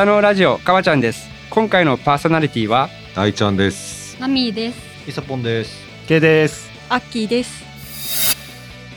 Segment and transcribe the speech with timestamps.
[0.00, 2.88] 北のラジオかわちゃんです今回のパーソナリティは？
[3.14, 4.18] 大ちゃんです。
[4.18, 4.78] マミーです。
[5.06, 5.76] イサポンです。
[6.08, 6.70] K です。
[6.88, 7.62] アッキーです。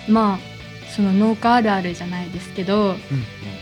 [0.07, 0.39] まあ
[0.89, 2.95] その農家あるあるじゃないですけど、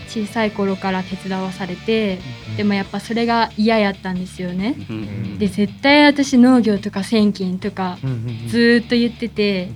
[0.07, 2.19] 小さい頃から手伝わされて、
[2.57, 4.75] でもやっぱそれが嫌やったんですよね。
[4.88, 7.97] うんで絶対私農業とか千金とか
[8.49, 9.69] ずーっと言ってて。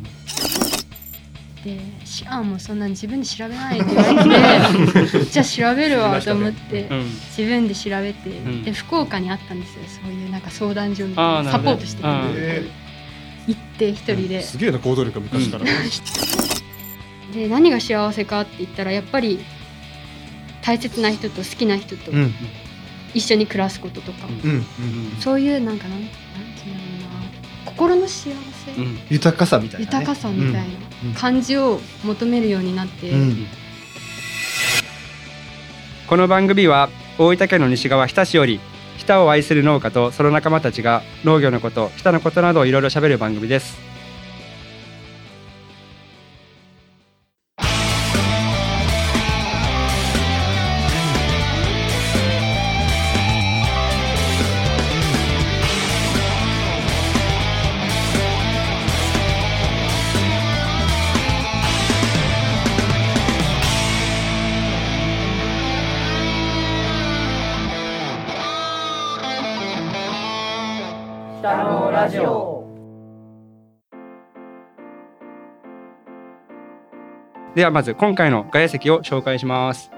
[1.65, 7.05] で「知らんもうそんなに自分で調べない」って言われてじゃあ調べるわと思ってうん。
[7.35, 8.63] 自分で調べて、ん。
[8.63, 9.79] で福岡にあったんですよ。
[10.03, 12.69] そういうなんか相談所みたいなサポートしてくれるえ
[13.47, 15.65] 行って一人で、すげえな行動力が昔から。
[17.33, 19.39] で何が幸せかって言ったらやっぱり
[20.61, 22.33] 大切な人と好きな人とうん。
[23.13, 24.27] 一緒に暮らすこととか。
[25.19, 26.15] そういうなんかなんなんて
[26.69, 26.94] いうんだろうな
[27.75, 28.31] 心の幸
[28.65, 28.99] せ、うん。
[29.09, 29.91] 豊かさみたいな、ね。
[29.91, 30.67] 豊かさみたい
[31.03, 31.13] うん。
[31.13, 33.47] な感じを求めるようになって、うん。
[36.07, 38.59] この番組は大分県の西側日田市より
[38.97, 43.77] 日田を愛する農家とその仲間たちが農業のこと日田のことなどをいろいろ喋る番組です
[77.55, 79.89] ではまず今回の外野席を紹介します、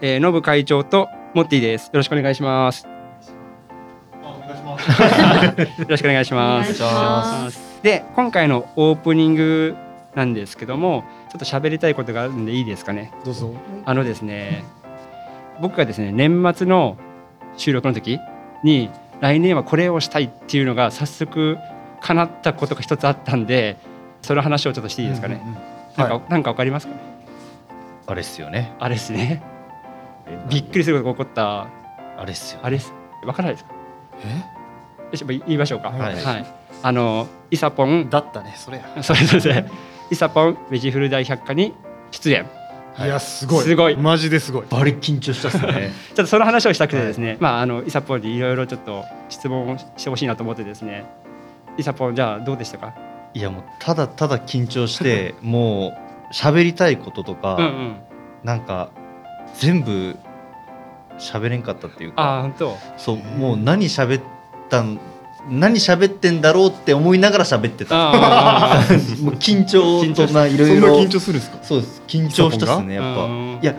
[0.00, 1.88] えー、ノブ会長とモッティです。
[1.88, 2.86] よろしくお願いします。
[2.86, 2.90] よ
[5.86, 6.68] ろしくお願いしおます。
[6.68, 7.82] 願いします。
[7.82, 9.76] で今回のオープニング
[10.14, 13.12] なんですけどもちょっと喋りたいことがあるんでいいですかね？
[13.22, 13.54] どうぞ。
[13.84, 14.64] あのですね
[15.60, 16.96] 僕がですね年末の
[17.58, 18.18] 収録の時
[18.62, 18.88] に
[19.20, 21.58] 来年はこれをしたいっていうのが早速
[22.00, 23.76] 叶ったことが一つあったんで
[24.22, 25.73] その話をちょっとしていいですかね、うんうんうん。
[25.96, 27.00] なんか、はなんかわかりますかね？
[28.06, 28.72] あれっすよね。
[28.78, 29.42] あれですね
[30.48, 31.68] びっくりすることが起こった
[32.18, 32.62] あれっすよ、ね。
[32.66, 32.92] あれです
[33.24, 33.70] わからないですか？
[34.24, 34.44] え？
[35.12, 36.16] よし言いましょうかはい
[36.82, 38.54] あのイサポンだったね。
[38.56, 39.02] それや。
[39.02, 39.64] それぞれ
[40.10, 41.72] イサポンベジフル大百科に
[42.10, 42.46] 出演
[42.98, 43.64] いやすごい。
[43.64, 44.66] すごいマジですごい。
[44.68, 45.90] バリ緊張したっすね。
[46.14, 51.04] ちょっとその話をしたくてですね、まああのイサポンにいろいろちょっと質問をしてほしいなと思ってですね
[51.78, 52.94] イサポンじゃあどうでしたか？
[53.34, 55.88] いやもうただただ緊張して、 も
[56.30, 57.96] う喋りたいこととか、うんうん。
[58.44, 58.90] なんか
[59.58, 60.16] 全部
[61.18, 62.76] 喋れんかったっていうああか、本当。
[62.96, 64.22] そうもう何喋っ
[64.68, 64.98] たん
[65.50, 67.94] 何喋ってんだろうって思いながら喋ってた。
[67.94, 68.80] あ
[69.22, 70.66] もう緊張緊張しとないろ。
[70.66, 71.58] そんないろ緊張するんですか？
[71.62, 72.02] そうです。
[72.06, 73.22] 緊張したっすねあやっぱ。
[73.24, 73.58] うん。
[73.62, 73.74] いや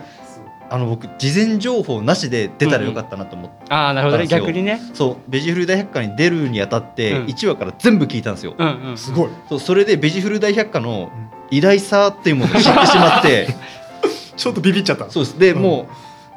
[0.68, 3.56] あの僕事前情報なしで出たらよかったなと思って。
[3.68, 4.26] あーなるほどね。
[4.26, 4.80] 逆にね。
[4.94, 5.30] そう。
[5.30, 7.26] ベジフル大百科に出るにあたってうん。
[7.26, 9.30] 1話から全部聞いたんですよ、うんうんすごい。
[9.48, 11.10] そうそれでベジフル大百科の
[11.50, 13.48] 偉大さっていうものを知ってしまって。
[14.36, 15.08] ちょっとビビっちゃった。
[15.10, 15.38] そうです。
[15.38, 15.62] で、うん。
[15.62, 15.86] もう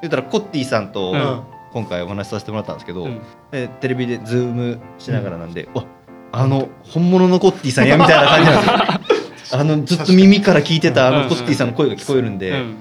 [0.02, 1.42] 言ったらコッティさんとうん。
[1.72, 3.22] 今回お話しさせてもらったんですけど、うん。
[3.52, 5.84] でテレビで Zoom しながらなんで、わ
[6.32, 9.60] あの本物のコッティさんやみたいな感じなんですよ。
[9.62, 12.78] あのずっと耳から聞いてたあうんのコッティさんの声が聞こえるんで、うん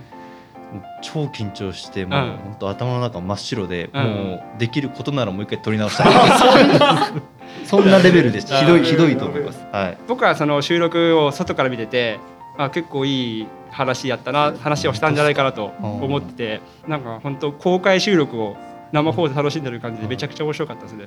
[1.03, 2.37] 超緊張してもううん。
[2.37, 4.05] 本当頭の中真っ白で、うん。
[4.05, 6.13] もうできることならもう一回撮り直したい。
[7.65, 9.67] そんなレベルでしたひどいひどいと思います。
[9.73, 9.99] はい。
[10.07, 12.19] 僕はその収録を外から見てて
[12.57, 18.57] あ結構いい話やったな話をしたんじゃないかなと思っててなんか本当公開収録を
[18.93, 21.07] 生放送楽しんでる感じでめちゃくちゃ面白かったですね。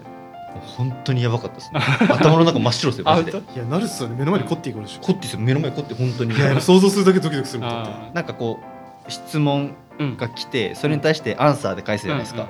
[0.78, 1.80] 本当にやばかったですね。
[2.10, 3.32] 頭の中真っ白ですよマジで。
[3.32, 4.16] あ本コいやなるっすよね。
[4.18, 5.02] 目の前にコッティがいるでしょ。
[5.02, 6.36] ッティさん目の前にコッティ本当に。
[6.36, 8.12] いや想像するだけドキドキするもん。
[8.14, 8.66] なんかこう
[9.12, 9.76] 質問
[10.18, 12.48] が来てそれに対してアンサーで返すじゃないですか、うん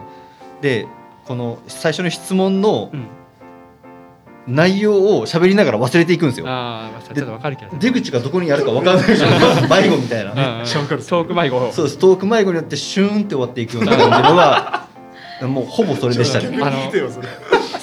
[0.61, 0.87] で
[1.25, 3.07] この最初の質問のうん。
[4.47, 6.47] 内容を喋りながら忘れていくんですよ。
[6.47, 9.07] あーまあちょっとわかるけどね出口がどこにあるか分かんない
[9.83, 11.71] 迷子みたいな、うんめっちゃわかるトーク迷子。
[11.71, 11.99] そうです。
[11.99, 14.87] トーク迷子によってシューンって終わっていくような感じのが
[15.47, 16.57] もうほぼそれでしたね。
[16.57, 17.27] 逆に見てよそれ。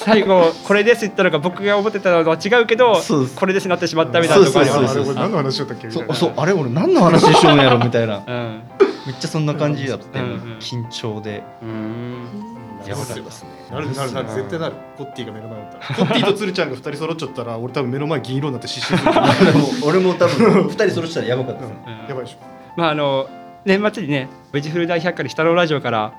[0.08, 2.96] 最後これですって言ったのが僕が思ってたのとは違うけど
[3.36, 5.86] これですなってしまったみたいなところありますそうそうあれこれ何の話だったっけ？
[5.88, 6.14] みたいうな。
[6.14, 6.32] そそう。
[6.36, 8.18] あれ俺何の話しようんやろみたいな。
[8.18, 8.62] うん。
[9.06, 11.42] めっちゃそんな感じだって、うんうん緊張で。
[11.62, 12.48] うーん。
[12.86, 13.48] やばかったですね。
[13.70, 14.28] なるなるなる。
[14.28, 14.74] 絶対なる。
[14.96, 15.78] コッティが目の前だった。
[15.78, 19.16] らコッティと鶴ちゃんが二人揃っちゃったら俺多分目の前銀色になって失神
[19.84, 21.76] 俺も多分2人揃ってたらやばかったですね。
[22.08, 22.38] やばいでしょ。
[22.76, 23.28] まああの
[23.64, 26.12] 年末にねベジフル大百科に下のラジオから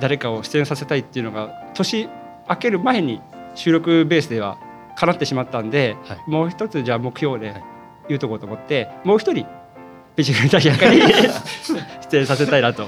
[0.00, 2.08] 誰かを出演させたいっていうのが年
[2.48, 3.20] 明ける前に
[3.54, 4.58] 収録ベースでは
[4.96, 6.18] 叶ってしまったんで、はい。
[6.30, 7.64] もう一つじゃあ目標ではい。
[8.08, 9.46] 言うとこうと思って、もう一人
[10.16, 11.00] ベジフル大百科に
[12.10, 12.86] 出演させたいなと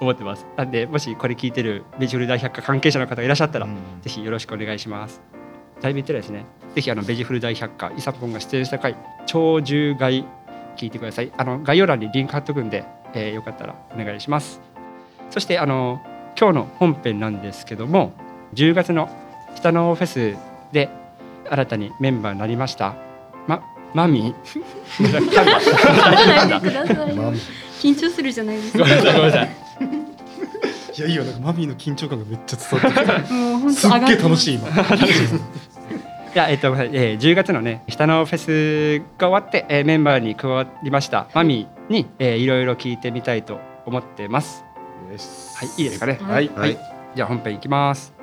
[0.00, 0.46] 思ってます。
[0.56, 3.76] なんでもしこれ聞いてるベジフル大百科関係者の方がいらっしゃったら、うん。
[4.02, 5.22] ぜひよろしくお願いします。
[5.80, 6.44] だいぶ言ってるですね。
[6.74, 8.94] ぜひあのベジフル大百科イサポンが出演した回
[9.26, 10.24] 超獣害
[10.76, 11.32] 聞いてください。
[11.36, 12.84] あの概要欄にリンク貼っとくんで、
[13.14, 14.60] えーよかったらお願いします。
[15.30, 16.00] そしてあの
[16.38, 18.12] 今日の本編なんですけども
[18.54, 19.08] 10月の
[19.56, 20.36] 北のフェス
[20.72, 20.88] で
[21.48, 22.94] 新たにメンバーになりました。
[23.46, 23.62] ま
[23.94, 24.34] マミ？
[27.80, 28.84] 緊張するじゃないですか。
[28.84, 29.50] ごめんなさいごめんなさい。
[30.98, 33.34] いやいいよなんかマミーの緊張感がめっちゃ伝わってきた。
[33.34, 34.68] もう本すっげえ楽しいい今。
[34.68, 34.70] い
[36.34, 41.28] やえっと、えー10月のね下のフェスが終わって、えーメンバーに加わりました。
[41.34, 44.64] マミーに、えーいろいろ聞いてみたいと思ってます。
[45.54, 46.18] はい、いいですかね。
[46.20, 46.48] はい。
[46.48, 46.76] はい。
[47.14, 48.17] じゃあ本編いきます。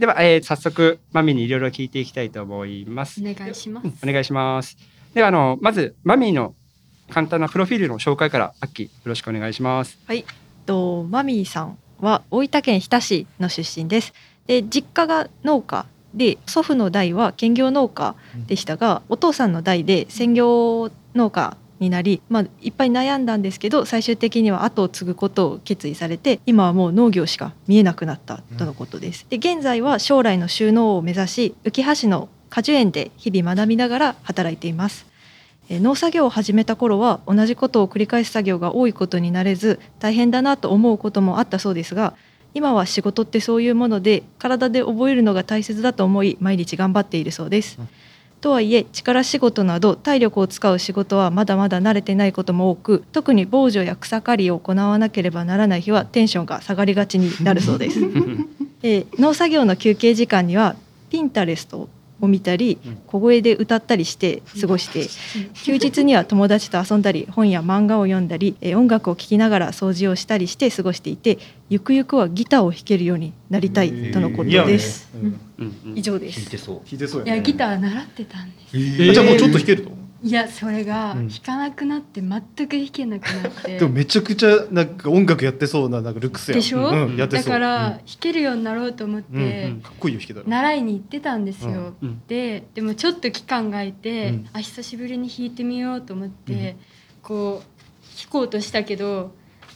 [0.00, 3.20] では、えー早速マミーにいろいろ聞いていきたいと思います。
[3.20, 4.78] お願いしますお願いします。
[5.12, 6.54] ではあのまずマミーの
[7.10, 9.98] 簡単なプロフィールの紹介からアッキーよろしくお願いします。
[10.64, 14.14] とマミーさんは大分県日田市の出身です。
[14.46, 29.26] で実家が農家で祖父の代は兼業農家でしたが、お父さんの代で専業農家になり、まあ、いっぱい悩んだんですけど最終的には後を継ぐことを決意されて今はもう農業しか見えなくなったとのことです。
[29.28, 35.06] で現在は将来の収納を目指し浮橋の果樹園で日々学びながら働いています。
[35.68, 42.14] えー農作業を始めた頃は同じことを繰り返す作業が多いことになれず大変だなと思うこともあったそうですが
[42.54, 47.78] 今は仕事ってそういうもので体で覚えるのが大切だと思い毎日頑張っているそうです。
[47.78, 47.88] うん
[48.40, 58.00] とはいえ力仕事など体力を使う仕事はまだまだ慣れてないことも多く特に防除や草刈りを行わなければならない日はテンションが下がりがちになるそうです。
[58.82, 60.74] えー農作業の休憩時間には
[61.10, 61.88] ピンタレスト
[62.20, 62.96] を見たりうん。
[63.06, 65.08] 小声で歌ったりして過ごして
[65.54, 71.38] 休日には友達と遊んだり本や漫画を読んだりえー音楽を聴きながら掃除をしたりして過ごしていて
[71.68, 75.08] ゆくゆくはギターを弾けるようになりたいとのことです。
[75.94, 76.40] 以上です。
[76.40, 76.76] 聞いてそう。
[76.76, 77.20] 弾いてそう。
[77.20, 78.76] やねいやギター習ってたんです。
[78.76, 79.12] えー。
[79.12, 81.28] じゃあもうちょっと弾けるといやそれがうん。
[81.28, 83.78] 弾かなくなって全く弾けなくなって。
[83.78, 86.60] でもめちゃくちゃなんか音楽やってそうななんかルックスやん。
[86.60, 86.88] でしょ？
[86.88, 87.44] うん、やってそう。
[87.46, 87.92] だからうん。
[87.92, 90.46] 弾けるようになろうと思ってんかっこいいよ弾けたら。
[90.46, 92.22] 習いに行ってたんですよ、うん。
[92.28, 94.48] ででもちょっと期間が空いて、うん。
[94.52, 96.76] あ久しぶりに弾いてみようと思って、うん。
[97.22, 99.32] こう弾こうとしたけど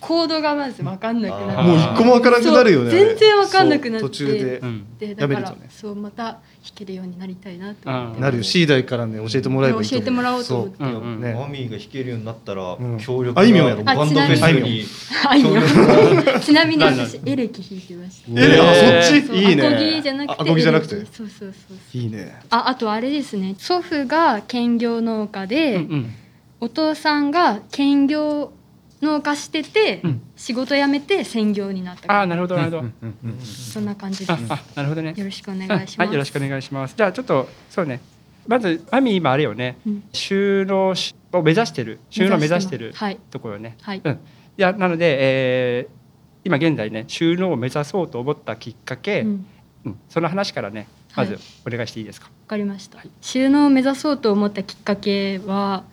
[0.06, 1.54] コードがまず分かんなくなって。
[1.56, 1.66] あー。
[1.66, 4.06] もう一個もわからなくなるよね全然わかんなくなって。
[4.06, 4.58] 途中で。
[4.58, 4.98] うん。
[4.98, 5.56] でだから、ね。
[5.70, 6.40] そうまた弾
[6.74, 8.16] けるようになりたいなと思って。
[8.16, 8.42] うんなるよ。
[8.42, 10.84] C 代からね教えてもらえばいい教えてもらおうと思って。
[10.84, 12.98] うんうんねマミーが弾けるようになったらうん。
[12.98, 13.82] 協力あいみょんやろ？
[13.82, 14.84] バンドフェスに
[15.26, 15.50] あいいよ
[16.34, 18.40] 協ちなみに私エレキ弾いてました。
[18.40, 19.32] えあそっち？
[19.34, 19.66] いいね。
[19.66, 20.96] アコギじゃなくてあアコギじゃなくて？
[20.96, 21.98] エレキそうそうそうそう。
[21.98, 22.40] いいね。
[22.50, 23.54] ああとあれですね。
[23.58, 26.14] 祖父が兼業農家で、うんうん。
[26.60, 28.52] お父さんが兼業
[29.02, 32.90] 農家してて、うん仕事辞めて専業になったああなるほどなるほど。
[33.44, 35.14] そんな感じですああなるほどね。
[35.16, 36.94] よろしくお願いします、はいよろしくお願いします。
[36.96, 38.00] じゃあちょっとそうね。
[38.46, 39.78] まずマミー今あれよね。
[39.86, 43.76] うん収納しを目指してる収納を目指してるはいところよね。
[43.82, 44.12] はい、うん。
[44.12, 44.16] い
[44.56, 46.04] やなので、えー
[46.46, 49.32] 今現在ね収納を目指そうと思ったきっかけ、ううん
[49.92, 52.26] ん、その話からねまずはいお願いしていいですか？
[52.26, 55.84] わかりました、収納を目指そうと思ったきっかけは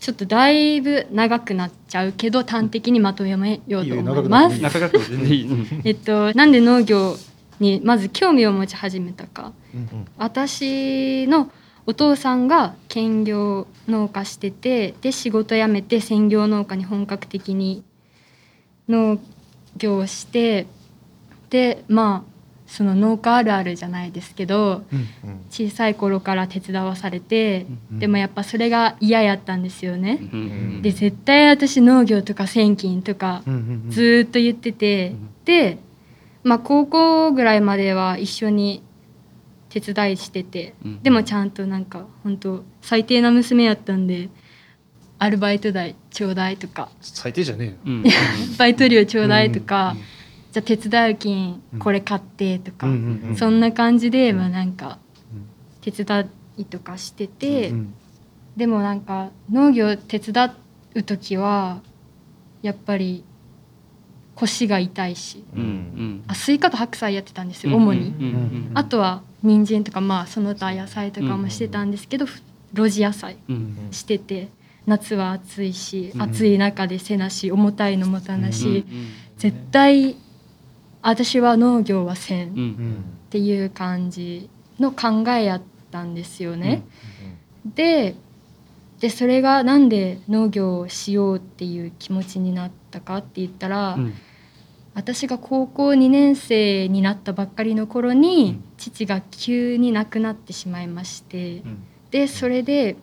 [0.00, 4.56] ちょっとだいぶ長くなっちゃうけど端的にまとめようと思います。
[4.56, 4.60] い
[5.24, 5.48] いい。
[5.84, 7.16] えっとなんで農業
[7.58, 9.52] にまず興味を持ち始めたか。
[9.74, 11.50] うん私の
[11.86, 17.82] お父さんが兼業農家しててで仕事辞めて専業農家に本格的に
[18.90, 19.18] 農
[19.78, 20.66] 業をして
[21.48, 22.37] でまあ
[22.68, 24.84] その農家あるあるじゃないですけど
[25.50, 30.18] 小さい頃から手伝わされてうんでもやっぱそれが嫌やったんですよね。
[30.20, 33.42] うんで絶対私農業とか千金とか
[33.88, 35.78] ずーっと言ってて、で、
[36.44, 38.82] まあ、高校ぐらいまでは一緒に
[39.70, 44.28] 手伝いしてて、うんでもちゃんとなんか本当最低な娘やったんで
[45.18, 48.04] アルバイト代ちょうだいとか最低じゃねうん。
[48.58, 50.17] バイト料ちえよょうだいとか、うん
[50.52, 51.78] じゃあ手伝う金うん。
[51.78, 52.86] これ買ってとか、
[53.36, 54.98] そんな感じで、まあ、なんか
[55.32, 55.46] うん。
[55.80, 57.94] 手伝いとかしてて、うん。
[58.56, 60.52] でもなんか農業手伝
[60.94, 61.80] う時は
[62.60, 63.22] やっぱり
[64.34, 65.44] 腰が痛いし
[66.26, 68.14] あスイカと白菜やってたんですよ主に、
[68.74, 72.42] あとは人参とかまあその他野菜とかもしてたんですけど、ふ
[72.74, 74.48] 露地野菜うんしてて
[74.86, 80.16] 夏は暑いし、うん暑い中でせなし重たいの持たなし、うん絶対
[81.02, 83.04] 私は農業はせんっうん。
[83.30, 84.48] ていう感じ
[84.80, 86.82] の考えやったんですよね。
[87.64, 88.14] で
[89.00, 94.14] でそれがなんで農業をしようっていう気持ちになったかって言ったら、うん。
[94.94, 98.64] 私が高校2年生になったばっかりの頃に、うん。
[98.76, 101.84] 父が急に亡くなってしまいまして、うん。
[102.10, 102.96] でそれで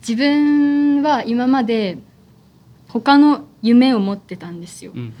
[0.00, 1.98] 自分は今まで
[2.88, 4.92] 他の夢を持ってたんですよ。
[4.94, 5.12] うん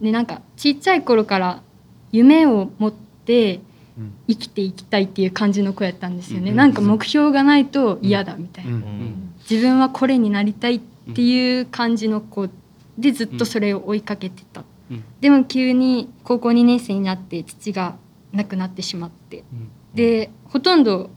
[0.00, 1.62] でなんかちっちゃい頃から
[2.10, 3.60] 夢を持って
[3.98, 6.50] うん生きていきたいっていう感じの子やったんですよね。
[6.50, 8.72] うんなんか目標がないと嫌だみたいな。
[8.72, 10.80] うん自分はこれになりたいっ
[11.14, 12.48] ていう感じの子
[12.96, 14.60] でずっとそれを追いかけてた。
[14.90, 17.96] うんでも急に高校2年生になって父が
[18.32, 21.10] 亡くなってしまってうんでほとんど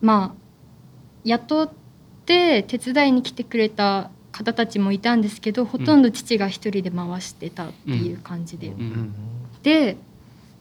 [0.00, 0.40] まあ
[1.24, 1.70] 雇っ
[2.24, 9.12] て手伝いに来てくれた方たちもいたんですけどほとんど父が一人で回してたっていう感じで、うん。
[9.62, 9.98] で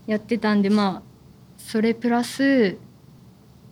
[0.05, 1.09] やってたんでまあ
[1.57, 2.77] それプラス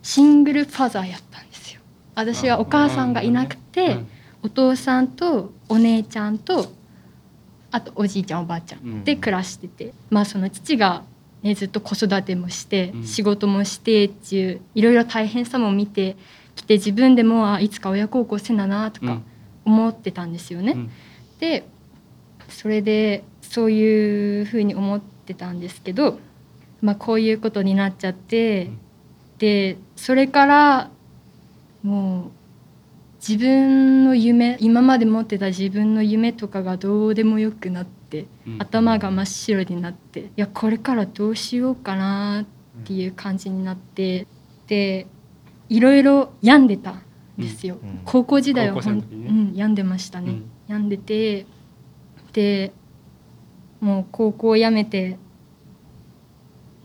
[0.02, 1.80] シングルファザーやったんですよ。
[2.14, 4.08] 私はお母さんがいなくて、うん。
[4.44, 6.72] お父さんとお姉ちゃんと
[7.70, 9.04] あとおじいちゃんおばあちゃうんん。
[9.04, 11.02] で暮らしてて、まあその父が、
[11.42, 13.04] ね、ずっと子育てもして、うん。
[13.04, 16.16] 仕事もしてっていういろいろ大変さも見て
[16.54, 19.24] きて自分でもあいつか親孝行せななとかうん
[19.68, 20.72] 思ってたんですよね。
[20.72, 20.90] うん。
[21.38, 21.68] で
[22.48, 26.18] それでそういうふうに思ってたんですけど、
[26.80, 28.78] まあ、こういうことになっちゃって、うん。
[29.38, 30.90] でそれから
[31.82, 32.30] もう
[33.20, 38.56] 自分の夢今まで持ってた自分の夢とかがどうでもよくなって、うん。
[38.58, 42.46] 頭が真っ白になっていやこれからどうしようかな
[42.80, 44.26] っていう感じになって
[44.66, 45.06] で
[45.68, 46.92] いろいろ病んでた。
[46.92, 47.07] ん
[47.38, 48.00] ですよ、うん。
[48.04, 50.50] 高校時代はほん、ねうん、病んでましたね、うん。
[50.66, 51.46] 病んでて
[52.32, 52.72] で
[53.80, 55.18] もう高校辞めて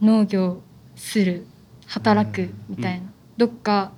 [0.01, 0.62] 農業
[0.95, 1.48] する
[1.88, 3.07] 働くみたいな、
[3.38, 3.91] どっか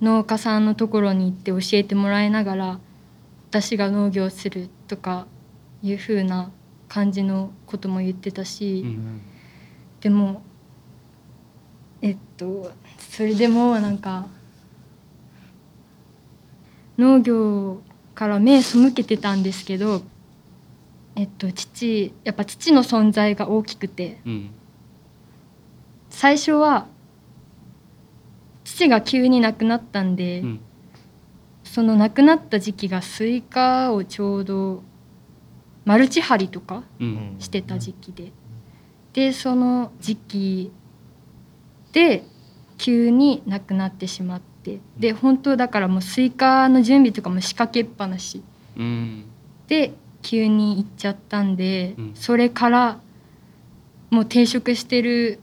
[0.00, 2.80] 農家さんのところに行って教えてもらいながら
[3.48, 5.26] 私が農業するとか
[5.82, 6.50] いう風な
[6.88, 9.20] 感じのことも言ってたし、うん。
[10.00, 10.42] でも
[12.02, 14.26] えっとそれでもなんか
[17.02, 17.82] 農業
[18.14, 20.02] から目背けてたんですけど
[21.16, 24.50] えっと父やっぱ父の存在が大きくてうん。
[26.08, 26.86] 最初は
[28.64, 30.60] 父が急に亡くなったんで、うん。
[31.64, 34.82] その亡くなった時期がスイカをちょうど
[35.86, 37.36] マルチ張りとかうん。
[37.40, 38.32] してた時期で。
[39.12, 40.72] でその時期
[41.92, 42.24] で
[42.78, 44.51] 急に亡くなってしまって
[44.98, 48.42] で本当だからもうスイカの準備とかも仕掛けっぱなし。
[48.76, 49.24] うん。
[49.66, 49.92] で
[50.22, 52.10] 急に行っちゃったんで、うん。
[52.14, 53.00] それから
[54.10, 55.40] もう定植してる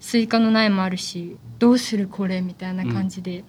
[0.00, 3.44] スイカの苗もあるしどうするこれみたいな感じで、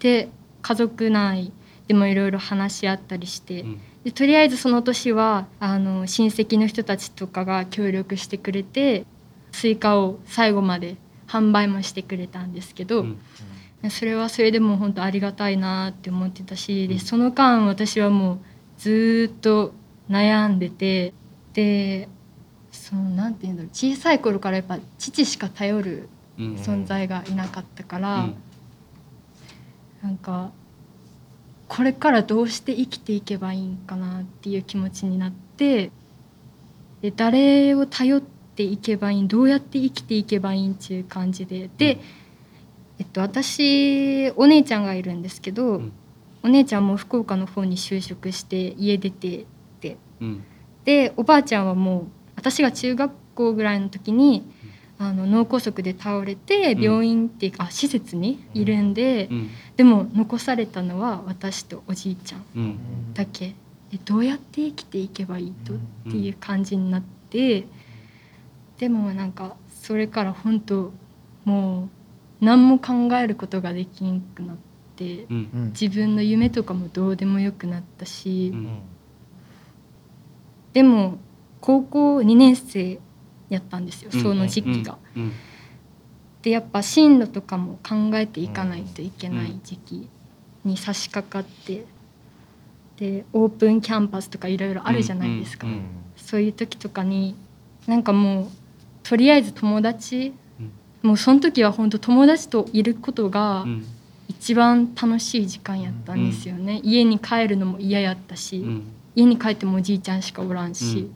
[0.00, 0.28] で
[0.62, 1.52] 家族内
[1.88, 3.80] でもいろいろ話し合ったりして、うん。
[4.04, 9.04] でとりあえずその年はあの親戚の人たちとかが協力してくれて
[9.52, 10.96] スイカを最後まで
[11.26, 13.18] 販売もしてくれたんですけど、うん
[13.90, 16.88] それはそれでも本当ありがたいなって思ってたし、うん。
[16.88, 18.38] でその間私はもう
[18.78, 19.72] ずーっと
[20.08, 21.12] 悩んでて
[21.52, 22.08] で
[22.70, 28.34] そのなんていうんだろう小さい頃からやっぱ父しか頼るうん存在がいなかったから、うん。
[30.02, 30.52] なんか
[31.68, 35.90] これからどうして生きていけばいいんかなっていう気持ちになって
[37.02, 41.98] で誰を頼っていけばいいんどうやって生きていけばいいんっていう感じでで、
[42.98, 45.92] えっと、私お姉ちゃんがいるんですけど、うん。
[46.42, 49.44] お姉ちゃんも福岡の方に就職して家出てっ
[49.80, 49.96] て。
[50.20, 50.44] うん。
[50.84, 54.48] でおばあちゃんはもう私が中学校ぐらいの時に
[54.98, 56.82] あの脳梗塞で倒れてうん。
[56.82, 59.50] 病院っていうか、あ施設にいるんで、うん。
[59.76, 63.14] でも残されたのは私とおじいちゃんうん。
[63.14, 63.54] だけ。
[63.90, 65.74] でどうやって生きていけばいいと？
[65.74, 65.76] っ
[66.10, 67.66] ていう感じになって、
[68.78, 70.92] でもなんかそれから本当
[71.44, 71.88] もう
[72.40, 74.56] 何も考えることができんくなっ
[74.96, 75.50] てうん。
[75.54, 75.64] うん。
[75.78, 78.80] 自分の夢とかもどうでもよくなったし、うん。
[80.72, 81.18] でも
[81.60, 82.98] 高校2年生
[83.48, 84.98] やったんですよその時期が。
[85.16, 85.32] うん。
[86.42, 90.08] でやっぱ進路とかも考えていかないといけない時期
[90.64, 91.84] に差し掛かって
[92.98, 95.72] でオープンキャンパスとかいろいろあるじゃないですか、うん。
[95.72, 95.82] うん。
[96.16, 97.34] そういう時とかに
[97.86, 98.48] なんかもう
[99.02, 100.45] とりあえず友達、うん
[101.06, 103.84] もうその時は本当友達といることがうん。
[104.28, 108.82] 一番楽しい時間やったんですよね、家に帰るのも嫌やったし、うん。
[109.14, 111.08] 家に帰ってもおじいちゃんしかおらんし、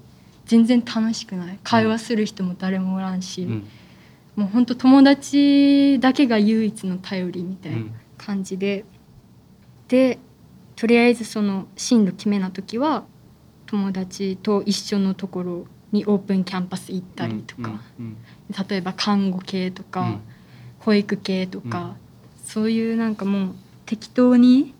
[0.47, 1.59] 全然楽しくない。
[1.64, 3.66] 会話する人も誰もおらんし、うん。
[4.37, 7.92] もうほんと友達だけが唯一の頼りみたいなうん。
[8.16, 8.85] 感じで、
[9.88, 10.20] で
[10.76, 13.02] とりあえずその進路決めな時は
[13.66, 18.16] 友達と一緒のところにオープンキャンパス行ったりとか、うん
[18.69, 20.21] 例えば看護系とか、うん。
[20.80, 21.97] 保育系とか、
[22.42, 23.54] そういうなんかもう
[23.85, 24.75] 適当に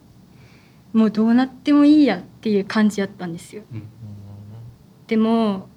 [0.93, 3.63] もうどうなってもいいやっていう感じやったんですよ。
[3.73, 3.83] うん。
[5.07, 5.69] でも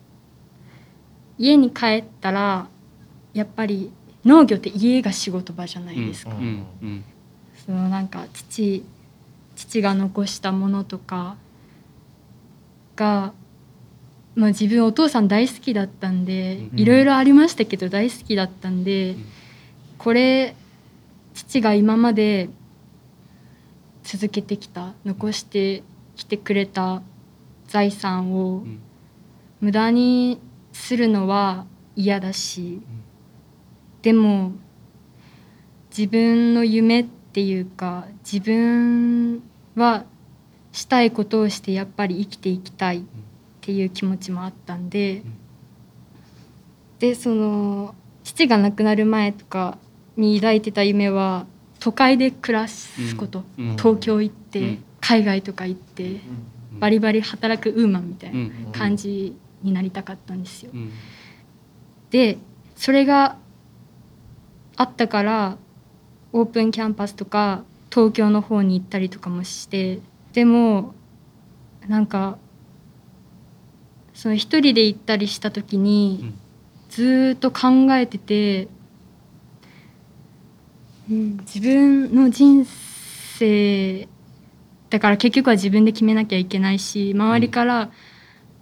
[1.38, 2.68] 家に帰ったら
[3.34, 3.92] やっぱり
[4.24, 6.32] 農業って家が仕事場じゃないですか。
[6.32, 6.66] うん。
[6.82, 7.04] うん。
[7.66, 8.86] そのなんか父
[9.56, 11.36] 父が残したものとか
[12.96, 13.34] が、
[14.36, 16.80] まあ、自分お父さん大好きだったんで、うん。
[16.80, 19.25] いろいろありましたけど大好きだったんで、ん。
[19.98, 20.56] これ
[21.34, 22.50] 父が今まで
[24.04, 25.84] 続けてきた残して
[26.16, 27.02] きてくれた
[27.68, 28.80] 財産をうん。
[29.62, 30.40] 無駄に
[30.74, 32.82] するのは嫌だし、
[34.02, 34.52] でも
[35.96, 39.42] 自分の夢っていうか自分
[39.75, 40.04] は
[40.74, 43.06] したいことをしてやっぱり生きていきたい
[43.63, 45.24] っていう気持ちもあったんで、ん。
[47.00, 49.77] でその父が亡くなる前とか
[50.17, 51.46] に抱いてた夢は
[51.79, 53.70] 都会で暮らすこと、うん。
[53.72, 53.77] うん。
[53.77, 54.84] 東京行って、うん。
[55.00, 56.20] 海外とか行って、
[56.79, 60.72] バリバリ働くウーマンみたいな感じになりたかったんですよ。
[60.74, 60.91] うん。
[62.10, 62.38] で
[62.75, 63.38] それが
[64.75, 65.58] あったから
[66.34, 70.00] オープンキャンパスとか東京の方に行ったりとかもして
[70.34, 70.93] でも
[71.88, 72.38] なんか
[74.13, 76.39] その一人で行ったりした時に、うん。
[76.89, 78.67] ずーっと考えてて、
[81.10, 84.08] うん、自分の人生
[84.91, 87.91] だから結局は自分で決めなきゃいけないし周りから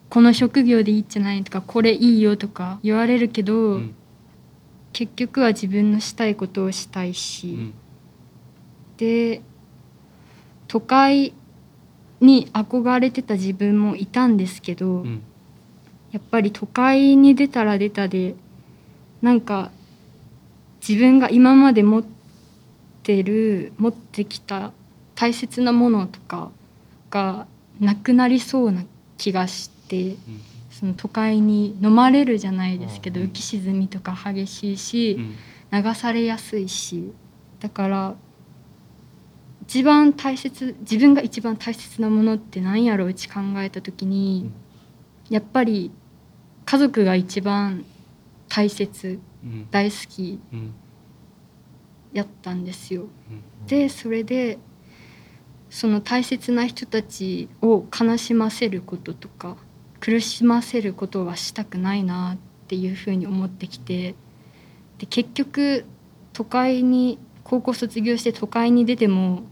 [0.09, 3.95] この職業でいいんじゃないとかこれいいよとか言われるけど、うん。
[4.93, 7.73] 結局は自分のしたいことをしたいし、うん。
[8.95, 9.41] で
[10.69, 11.33] 都会
[12.21, 15.23] に憧れてた自分もいたんですけど、うん
[16.11, 18.35] やっぱり都会に出たら出たで
[19.21, 19.71] なんか
[20.87, 22.03] 自分が今まで持っ
[23.03, 24.71] てる持ってきた
[25.15, 26.51] 大切なものとか
[27.09, 27.47] が
[27.79, 28.83] なくなりそうな
[29.17, 30.15] 気がして
[30.71, 33.27] その都会に飲まれるじゃないですけどうん。
[33.27, 35.83] 浮き沈みとか激しいしうん。
[35.83, 37.13] 流されやすいし
[37.61, 38.15] だから
[39.63, 44.51] 一番大切自分が一番大切なものって何やろううち考えた時に
[45.29, 45.91] やっぱり
[46.71, 47.83] 家族が一番
[48.47, 49.67] 大切うん。
[49.71, 50.73] 大好きうん。
[52.13, 53.01] やったんですよ。
[53.01, 53.67] うん。
[53.67, 54.57] でそれで
[55.69, 59.57] その大切な人たちを悲しませることとか
[59.99, 64.15] 苦しませることはしたくないなっていうふうに思ってきて
[64.97, 65.83] で結局
[66.31, 69.43] 都会に高校卒業して都会に出ても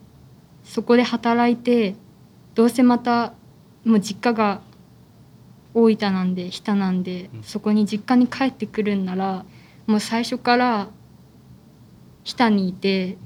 [0.64, 1.96] そこで働いて
[2.56, 3.34] どうせまた
[3.84, 4.62] もう実家が
[5.74, 7.44] 大分なんで日田なんでうん。
[7.44, 9.46] そこに実家に帰ってくるんなら
[9.88, 10.90] もう最初から
[12.24, 13.18] 日田にいて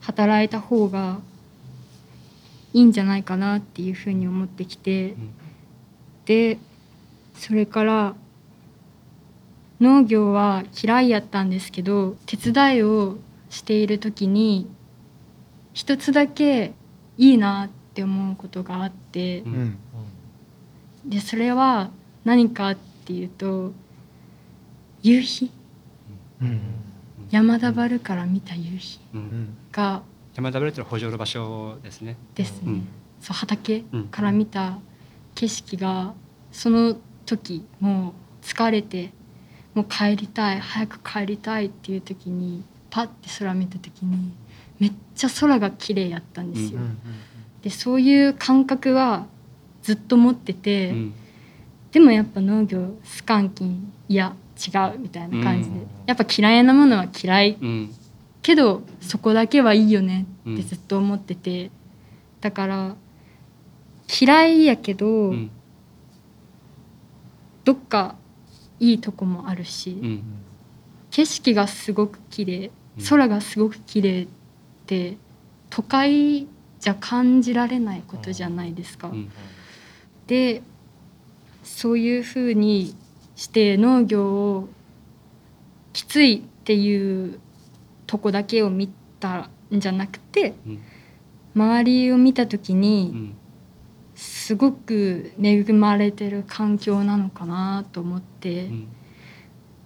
[0.00, 1.20] 働いた方が
[2.72, 5.30] いいんじゃないかなっていうふうに思ってきてうん。
[6.26, 6.58] で
[7.34, 8.14] それから
[9.80, 13.16] 農業は嫌いやったんですけど手伝いを
[13.48, 14.68] している時に
[15.72, 16.72] 一つだけ
[17.16, 19.78] いいなって思うことがあってううんん
[21.08, 21.90] でそれは
[22.24, 23.72] 何かっていうと
[25.02, 25.50] 夕日。
[26.42, 26.60] うん。
[27.30, 29.00] 山田原から見た夕日
[29.72, 30.02] が
[30.34, 32.16] 山田ブレットの補助の場所ですね。
[32.34, 32.88] ですね、うん。
[33.20, 34.04] そう畑うん。
[34.08, 34.78] から見た
[35.34, 36.14] 景色が
[36.52, 39.10] その時もう疲れて
[39.74, 44.32] もう帰りたい早く帰りたいっていう時にパッて空見た時に
[44.78, 46.80] めっちゃ空が綺麗やったんですよ。
[46.80, 46.98] うん。
[47.62, 49.26] でそういう感覚は
[49.88, 51.14] ずっと持ってて、うん。
[51.92, 55.86] でもやっぱ農業スカンキンいや違うみたいな感じで、うん。
[56.04, 57.56] やっぱ嫌いなものは嫌い。
[57.58, 57.94] うん。
[58.42, 60.54] けどそこだけはいいよねうん。
[60.54, 61.70] ってずっと思ってて、
[62.42, 62.96] だから
[64.20, 65.50] 嫌いやけど、うん。
[67.64, 68.14] どっか
[68.78, 70.22] いいとこもあるし、うん。
[71.10, 73.04] 景色がすごく綺麗うん。
[73.06, 74.28] 空がすごく綺麗っ
[74.84, 75.16] て
[75.70, 76.46] 都会
[76.78, 79.08] じゃ感じられないことじゃないですか。
[79.08, 79.30] うん
[80.28, 80.62] で
[81.64, 82.94] そういうふうに
[83.34, 84.68] して農業を
[85.92, 87.40] きついっていう
[88.06, 88.88] とこだけを見
[89.18, 90.80] たんじゃなくてうん。
[91.54, 93.36] 周りを見た時うにん。
[94.14, 98.88] すごく恵まれてる環境なのかなと思って、うん。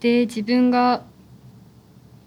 [0.00, 1.04] で自分が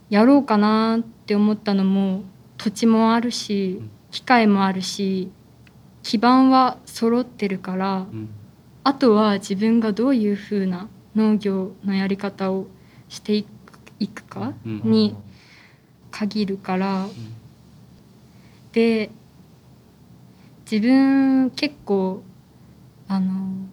[0.09, 2.23] やろうかなって思ったのも
[2.57, 3.89] 土地もあるしうん。
[4.11, 5.31] 機械もあるし
[6.05, 8.29] 基盤は揃ってるからうん。
[8.83, 12.67] あとは自分がどういうふうな農業のやり方を
[13.09, 14.81] していくかうん。
[14.83, 15.15] に
[16.11, 17.07] 限るから。
[18.71, 19.09] で
[20.69, 22.21] 自分結構
[23.07, 23.65] あの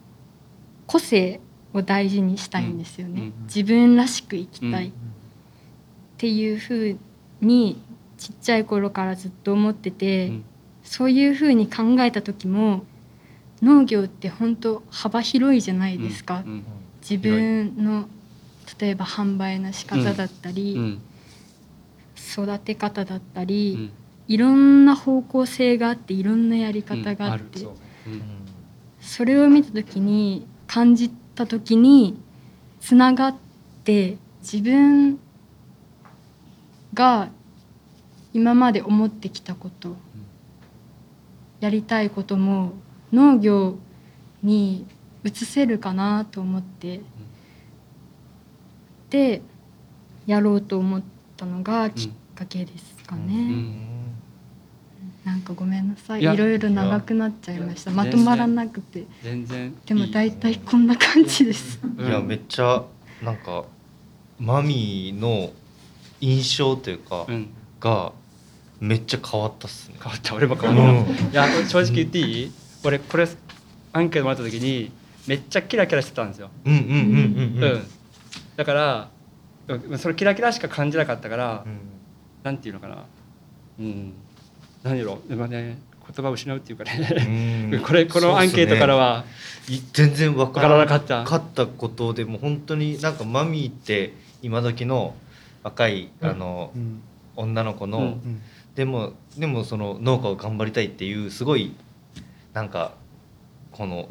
[0.87, 1.39] 個性
[1.75, 4.87] を大事にしたいんですよね、うんうん自分らしく生きたい。
[4.87, 4.93] っうん
[6.17, 6.99] ていうふう
[7.45, 7.83] に
[8.17, 10.45] ちっちゃい頃からずっと思ってて、うん
[10.93, 12.85] そういうふうに考えた時も
[13.63, 16.65] 農業って本当幅広いじゃないですか、うん
[17.03, 18.05] 自分の
[18.79, 21.03] 例えば販売の仕方だったり、うん。
[22.15, 23.93] 育て方だったうり、ん。
[24.29, 27.67] いろんな方向性があっていろんなやり方があって、
[29.01, 32.21] それを見た時に感じた時に
[32.81, 33.35] つながっ
[33.83, 35.19] て自分
[36.95, 37.31] が
[38.33, 39.97] 今まで思ってきたこと、
[41.63, 42.73] やりたいことも
[43.13, 43.77] 農業
[44.43, 44.85] に
[45.23, 47.01] 移せるかなと思って、
[49.11, 49.43] で
[50.27, 51.03] やろうと思っ
[51.37, 53.35] たのがきっかけですかね。
[53.35, 53.93] うん。
[55.25, 56.23] なんかごめんなさい。
[56.23, 57.93] いろいろ長くなっちゃいました。
[57.93, 59.05] まとまらなくて。
[59.23, 61.79] 全然でも大体こんな感じです。
[61.97, 62.09] うん。
[62.09, 62.83] いやめっちゃ
[63.23, 63.67] なんか
[64.41, 65.53] マミーの
[66.21, 67.51] 印象というかうん。
[67.79, 68.13] が
[68.83, 69.95] めっちゃ変わったっすね。
[70.03, 70.35] 変わった。
[70.35, 71.31] 俺も変わった、うん。
[71.31, 72.53] いや正直言っていい？
[72.83, 73.29] 俺これ
[73.93, 74.91] アンケートもらった時に
[75.29, 77.83] めっちゃキラキラしてたんですよ、うんうんうんうんうん。
[78.57, 79.09] だから
[79.69, 81.79] うんそのキラキラしか感じなかったから、うん。
[82.43, 83.05] なんていうのかな。
[83.79, 84.15] うん。
[84.83, 87.81] 何やろでもね言葉を失うっていうかね、うん。
[87.87, 89.25] これこのアンケートからは
[89.69, 91.23] い全然わかららななかった。
[91.23, 95.15] かったことでも本当になんかマミーって今時の
[95.63, 97.01] 若いあの、うん。
[97.35, 98.43] 女の子の、うんうん
[98.75, 101.75] でもでもその農家を頑張りたいっていうすごい
[102.53, 102.95] なんか
[103.71, 104.09] この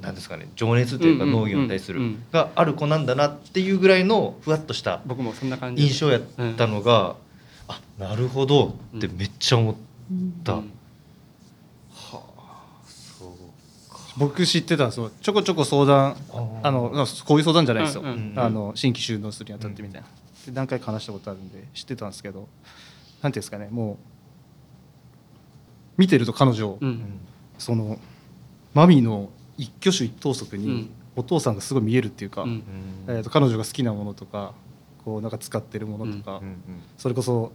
[0.00, 5.82] なんですかね情熱というかうんうん農業に対するうんうんがある子なんだなっていうぐらいのふわっとした僕もそんな感じ。
[5.82, 6.22] 印象やっ
[6.56, 7.16] たのが、
[7.66, 9.74] あなるほどってめっちゃ思っ
[10.44, 10.54] た。
[10.54, 10.72] うん。
[11.90, 13.98] はあそうか。
[14.16, 16.16] 僕知ってたんですよちょこちょこ相談
[16.62, 20.06] あのこういう相談じゃないですよ、うんうんあの新規収納するにあたってみたいな、
[20.46, 22.46] で何回か話したことあるんで知ってたんですけど
[23.22, 23.96] なんていうんですかねもう
[25.98, 27.20] 見てると彼女、うん。
[27.58, 27.98] その
[28.72, 30.90] マミーの一挙手一投足にうん。
[31.16, 32.62] お父さんがすごい見えるっていうか、うん。
[33.08, 34.54] えー、と彼女が好きなものとか
[35.04, 36.46] こうなんか使ってるものとか、うん。
[36.46, 36.56] うん。
[36.96, 37.52] それこそ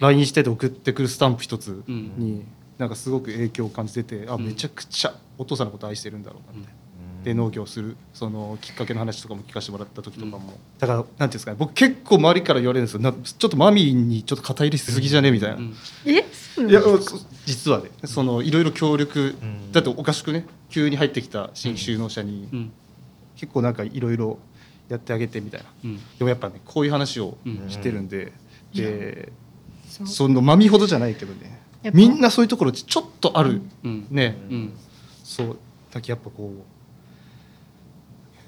[0.00, 2.12] LINE してて送ってくるスタンプ一つうん。
[2.16, 2.44] に
[2.78, 4.46] なんかすごく影響を感じててあうん。
[4.46, 6.78] めちゃくちゃお父さんのこと愛してるんだろうなみたいな。
[7.24, 11.56] うんで農業するそのきっかけの話とかも聞かせてもらった時とかも、だからなんていうんですかね。
[11.58, 13.00] 僕結構周りから言われるんですよ。
[13.00, 15.30] なちょっとマミーにちょっと肩入れしすぎじゃね？
[15.30, 15.74] みたいな、うん。
[16.06, 16.98] えそういやそ
[17.46, 19.72] 実はねそのいろいろ協力、うん。
[19.72, 20.44] だっておかしくね？
[20.68, 22.72] 急に入ってきた新規収納者にうん。
[23.36, 24.38] 結構なんかいろいろ
[24.88, 25.66] やってあげてみたいな。
[25.84, 25.96] うん。
[26.18, 27.70] でもやっぱねこういう話をうん。
[27.70, 28.32] してるんで、
[28.74, 29.32] で
[29.88, 31.62] そのマミーほどじゃないけどね。
[31.92, 34.06] みんなそういうところちょっとある、うん。
[34.10, 34.72] ね、うん。
[35.22, 35.56] そう。
[35.90, 36.62] だけやっぱこう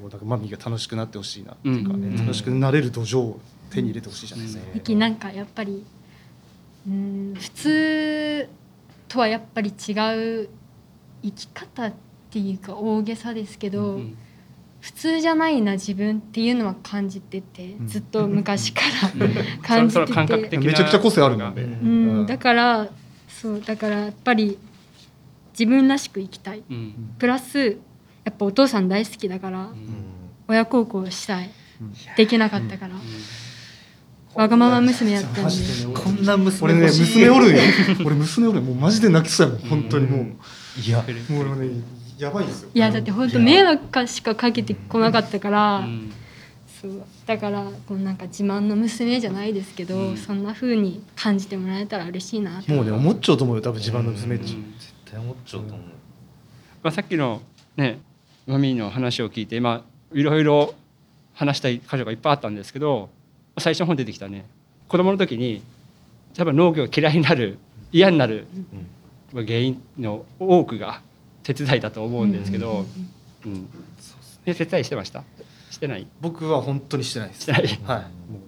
[0.01, 2.17] こうだからマミーが楽しくなってほしいなっていうかね、うん。
[2.17, 5.85] 楽しくなれる土壌を手に入れてほしいじゃないですか、ゆきなんかやっぱり
[6.87, 8.49] うん普通
[9.09, 9.93] とはやっぱり違
[10.43, 10.49] う
[11.23, 11.93] 生き方っ
[12.31, 14.17] ていうか大げさですけど、うん
[14.79, 17.89] 普通じゃないな自分っていうのは感じてて、ん。
[17.89, 18.83] ずっと昔か
[19.19, 19.35] らうん。
[19.61, 21.71] 感じてて、めちゃくちゃ個性あるもんね、うん。
[21.71, 22.19] うん。
[22.21, 22.27] うん。
[22.27, 22.89] だから
[23.27, 24.59] そうだからやっぱり
[25.59, 26.63] 自分らしく生きたい。
[26.71, 27.15] うん。
[27.19, 27.79] プラス
[28.37, 29.77] ぱお父さん大好きだから、うん。
[30.49, 31.51] 親孝行したい。
[31.81, 31.93] うん。
[32.17, 32.95] できなかったから、
[34.35, 35.51] わがまま娘やったんで
[35.95, 37.25] こんな娘俺ね欲しい。
[37.25, 37.63] 娘おるんよ。
[38.05, 40.27] 俺娘おるもうマジで泣きそうやもん本当にもう、
[40.81, 41.05] いや。
[41.29, 41.71] もうね
[42.19, 42.71] やばいですよ。
[42.73, 46.13] いやだって本当迷惑しかかけてこなかったから、うん。
[46.81, 47.03] そう。
[47.27, 50.17] だからこうなんか自慢の娘じゃないですけど、うん。
[50.17, 54.75] そんな風に感じてもらえたら嬉しいなともうね思っちゃうと思うよ多分自分の娘っち、うん。
[54.79, 55.87] 絶対思っちゃうと思う。
[56.83, 57.43] まあ、さっきの
[57.77, 58.01] ね
[58.47, 60.75] マミーの話を聞いてまあいろいろ
[61.35, 63.09] 話したい箇所がいっぱいあったんですけど
[63.59, 64.45] 最初の本出てきたね。
[64.89, 65.63] 子供の時に
[66.35, 67.59] 多分農業が嫌いになる
[67.93, 68.47] 嫌になる
[69.33, 71.01] まあ原因の多くが
[71.43, 72.85] 手伝いだと思うんですけど、
[73.45, 73.69] うん
[74.45, 75.25] で手伝いしてました？
[75.71, 76.07] してない？
[76.21, 77.43] 僕は本当にしてないです。
[77.43, 77.63] してない？
[77.63, 77.73] はい。
[77.73, 78.07] もう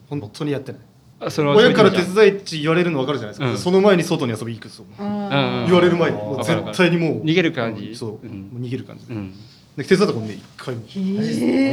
[0.09, 0.81] 本当にやってない。
[1.21, 3.59] あその親から手うん伝いって言われるの分かるじゃないですか、うん。
[3.59, 5.67] その前に外に遊びに行くんですよあうん。
[5.67, 6.19] 言われる前に。
[6.45, 7.25] 絶対にもう。
[7.25, 7.97] 逃げる感じ。
[7.97, 8.51] そう、うん。
[8.61, 9.35] 逃げる感じ、うん
[9.79, 10.83] で手伝ったことね一回も。
[10.89, 10.91] へ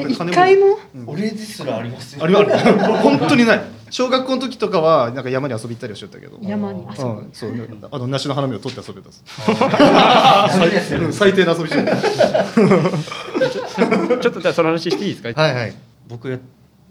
[0.02, 0.78] え一回も？
[1.08, 2.24] 俺ですらありますよ。
[2.24, 2.52] あれはある。
[3.00, 3.62] 本当にない。
[3.90, 6.38] 小学校の時とかはなんか山に遊び行ったりはしよったけど。
[6.40, 6.82] 山に？
[6.82, 7.52] 遊ぶうん、そう。
[7.92, 9.10] あの梨の花芽を取って遊べた。
[11.12, 11.96] 最低な遊びしてた
[14.20, 15.74] ちょっとじゃあその話していいですか、はいはい。
[16.08, 16.30] 僕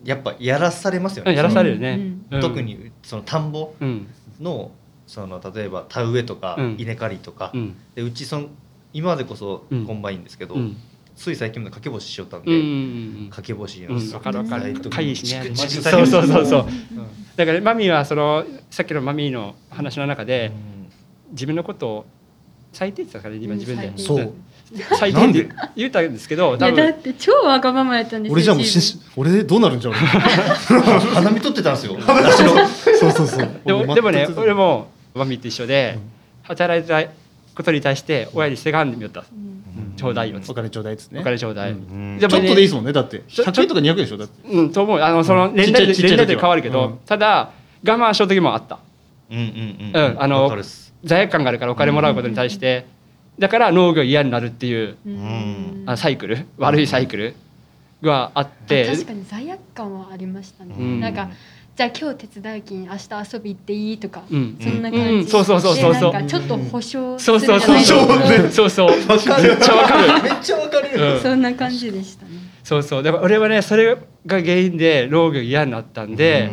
[0.03, 1.31] やっぱやらされますよね。
[1.31, 2.41] うんやらされるね、うん。
[2.41, 4.09] 特にその田んぼうん。
[4.41, 4.73] の
[5.07, 6.77] その例えば田植えとかうん。
[6.77, 7.77] 稲刈りとか、うん。
[7.95, 8.49] でうちその
[8.93, 9.87] 今までこそうん。
[9.87, 10.77] コンバインですけど、うん
[11.17, 14.75] つい最近まで掛け干ししよったんで、うんうん掛け干しうんわかるわかる。
[14.91, 20.85] かいいしねチクチクそうそうそうそううんだからマミーはそのさっきのマミーの話の中でうん
[21.33, 22.07] 自分のことを
[22.73, 24.33] 最低って言ったから今自分で、うんそう
[24.99, 31.97] 最低って言ったんですけど多分って超わがままやったんですよ俺じゃあもう自し俺どうなるんじゃん花見取ってたんですよ
[32.99, 35.99] そうそうそうでもでもね俺ももマミーと一緒で
[36.43, 37.05] 働いた
[37.55, 39.54] ことに対して親にせがんでみよった分
[39.97, 40.41] ちょうだいよ。
[40.47, 41.21] お金ちょうだいっつってね。
[41.21, 42.19] お金ちょうだい、うん。
[42.21, 42.57] ちょっとでいい。
[42.57, 43.21] ですもんねだって。
[43.29, 44.49] ちょ100円とか200円でしょだって。
[44.49, 44.73] うん。
[44.73, 46.99] と思うあのそのうん年代でちっちゃい年代で変わるけど、うん。
[47.07, 47.53] ただ
[47.87, 48.79] 我慢しよう時もあった。
[49.31, 50.95] うんうんうんあのわかるっす。
[51.05, 52.87] 罪悪感があるからお金もらうことに対して、
[53.39, 55.83] だから農業嫌になるっていううん。
[55.87, 57.35] あサイクル悪いサイクル
[58.03, 58.87] があって。
[58.87, 61.01] 確かに罪悪感はありましたね、うん。
[61.01, 61.31] なんか
[61.77, 63.99] じゃあ今日手伝い金明日遊び行っていい？
[63.99, 64.57] とか、うん。
[64.61, 65.27] そんな感じ、うん。
[65.27, 66.13] そうそうそうそうそう。
[66.13, 67.81] でなんかちょっと保証すそうるじゃそう。
[67.81, 68.93] そうそう。
[68.93, 69.43] そうそう。
[69.43, 70.23] めっちゃわかる。
[70.23, 71.21] めっちゃわかるうん。
[71.21, 72.31] そんな感じでしたね。
[72.63, 73.03] そうそう。
[73.03, 73.99] だから俺はねそれが
[74.41, 76.53] 原因で農業嫌になったんで、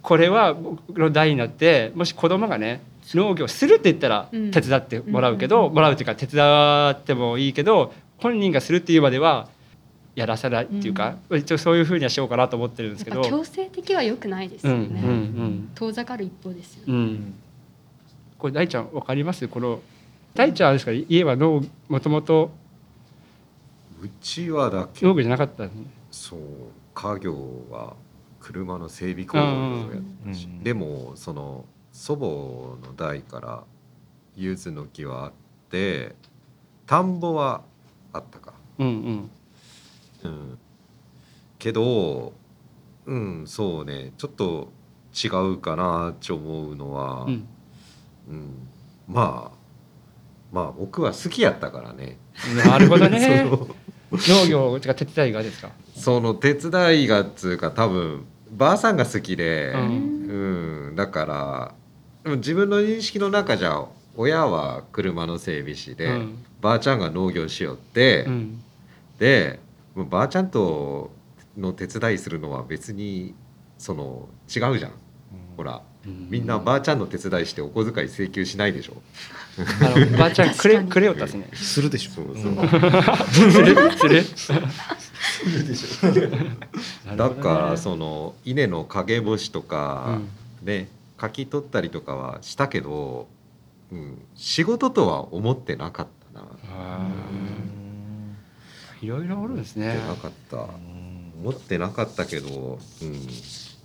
[0.00, 2.82] これは僕の代になってもし子供がね
[3.14, 4.52] 農業するって言ったらうん。
[4.52, 5.74] 手伝ってもらうけど、うん。
[5.74, 9.48] もらうっていうか手伝ってもいいけど本人がするっていうまでは
[10.14, 13.22] やらせないっていうか、一応そういうふうにはしようかなと思ってるんですけど。
[13.22, 15.70] 強制的は良くないですうんうよね、ん。
[15.74, 16.96] 遠ざかる一方ですよね、うん。
[16.96, 17.34] うん
[18.36, 19.48] これ大ちゃんわかります？
[19.48, 19.80] この
[20.34, 20.92] 大ちゃんあれですか？
[20.92, 22.50] 家は農もともと
[24.02, 25.06] うちはだけ。
[25.06, 25.70] 農業じゃなかったの？
[26.10, 26.40] そう
[26.92, 27.34] 家業
[27.70, 27.94] は
[28.40, 33.64] 車の整備工場をやってたし、うんでもその祖母の代から
[34.36, 35.32] 柚子の木はあっ
[35.70, 36.14] て
[36.86, 37.62] 田んぼは
[38.12, 39.30] あったか、うんうん
[40.24, 40.58] うん、
[41.58, 42.32] けど
[43.06, 44.12] うんそうね。
[44.16, 44.72] ちょっと
[45.14, 47.46] 違うかなって思うのは、うん。
[48.28, 48.68] うん。
[49.08, 49.56] まあ
[50.52, 52.18] まあ僕は好きやったからね。
[52.66, 53.44] なるほどね。
[54.12, 55.70] 農業とか手伝いがですか？
[55.94, 60.96] その手伝いがっつうか多分ばあさんが好きで、ううんん。
[60.96, 61.74] だか
[62.24, 63.84] ら自分の認識の中じゃ
[64.16, 66.44] 親は車の整備士で、うん。
[66.62, 68.62] ばあちゃんが農業しよって、うん。
[69.18, 69.58] で
[69.96, 71.10] ばあちゃんと
[71.56, 73.34] の手伝いするのは別に
[73.78, 74.92] その違うじゃん。
[75.56, 78.94] ほらみんなばあちゃんの手伝いしてお小遣い請求しないでしょ。
[79.80, 81.48] あのばあちゃんくれ くれよったっすね。
[81.54, 82.10] するでしょ。
[82.10, 84.24] そうそうする？
[84.24, 84.42] す
[86.12, 86.28] る？
[87.16, 90.18] だからその稲の陰干しとうか、
[90.62, 90.66] ん。
[90.66, 90.88] ね
[91.20, 93.28] 書き取ったりとかはしたけど、
[93.92, 96.46] うん、仕事とは思ってなかったな。
[99.04, 99.90] いろいろおるんですね。
[99.90, 100.56] 思ってなかった。
[101.42, 103.18] 思ってなかったけど、うん、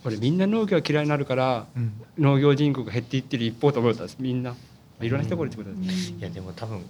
[0.03, 1.91] これみんな農業が嫌いになるからうん。
[2.17, 4.17] 農業人口が減っていってる一方と思ったんです。
[4.19, 4.55] みんな。
[5.01, 6.81] いろんな人がおるってことです、いやでも多分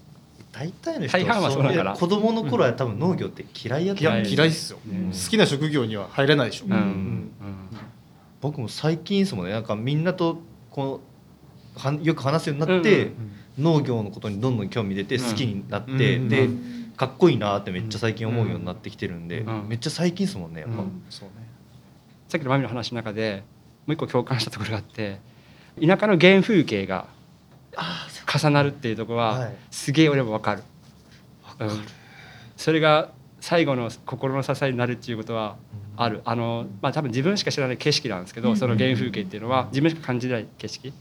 [0.52, 1.94] 大体の人大半はそうだから。
[1.94, 4.80] 子供の頃は多分農業って嫌いやったいや嫌い嫌いっすよ。
[4.88, 5.12] うん。
[5.12, 6.66] 好きな職業には入れないでしょ。
[6.66, 6.74] うん。
[6.74, 7.32] うん。
[8.42, 9.52] 僕も最近ですもんね。
[9.52, 10.40] なんかみんなと
[10.72, 11.02] こ
[11.76, 13.14] うはよく話すようになって、うん。
[13.64, 15.24] 農業のことにどんどん興味出てうん。
[15.24, 16.30] 好きになって、うん。
[16.30, 19.70] で、うんかっこいいなってめっちゃ最近思うようになってきてるんで、うん。
[19.70, 21.02] めっちゃ最近ですもんねやっぱ、うん。
[21.10, 21.48] そうね。
[22.28, 23.46] さっきのマミの話の中で
[23.86, 25.22] もう一個共感したところがあって
[25.82, 27.08] 田舎の原風景が
[28.28, 29.56] 重なるっていうところは、はい。
[29.72, 30.64] すげえ俺も分かる。
[31.60, 31.70] うん。
[32.58, 35.56] それが最後の心の支えになるっていうことは
[35.96, 36.20] ある。
[36.26, 38.58] あのまあ多分自分しか知らない景色なんですけど、うん。
[38.58, 40.92] その原風景っていうのは自分しか感じない景色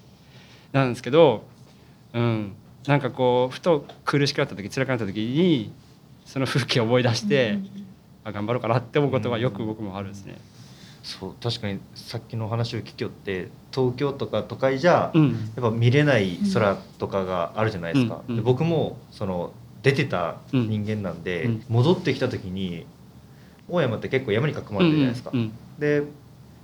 [0.70, 1.42] なんですけど、
[2.14, 2.52] うん、
[2.87, 5.72] なんかこうふと苦しくなった時辛くなった時に
[6.28, 7.58] その風景を思い出して、
[8.22, 10.36] あ頑張ろうかなって思うことがよく僕もあるんですね。
[11.02, 15.30] そう確かにさっきの話を聞きよって東京とか都会じゃ、うん。
[15.30, 18.36] やっぱ見れない空とかがあるじゃないですか、うん。
[18.36, 21.64] で僕もその出てた人間なんで、うん。
[21.68, 22.84] 戻ってきた時に
[23.66, 25.52] 大山って結構山に囲まれてるじゃないですか、うん。
[25.78, 26.02] で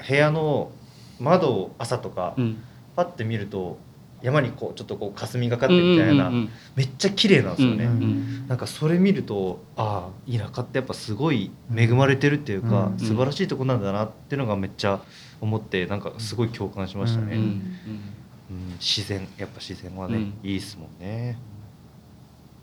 [0.06, 0.70] 部屋の
[1.18, 2.62] 窓を朝とかうん。
[2.96, 3.78] パッて見ると
[4.24, 15.00] 山にこうちょっとこう霞がかってみたいな、うんうんめっちゃ綺麗なんですよね、うんうんなんかそれ見るとああ田舎ってやっぱすごい恵まれてるっていうか、うん素晴らしいとこなんだなっていうのがめっちゃ
[15.40, 17.60] 思ってなんかすごい共感しましたね、うんうん
[18.80, 20.34] 自然やっぱ自然はね、うん。
[20.42, 21.38] いいですもんね。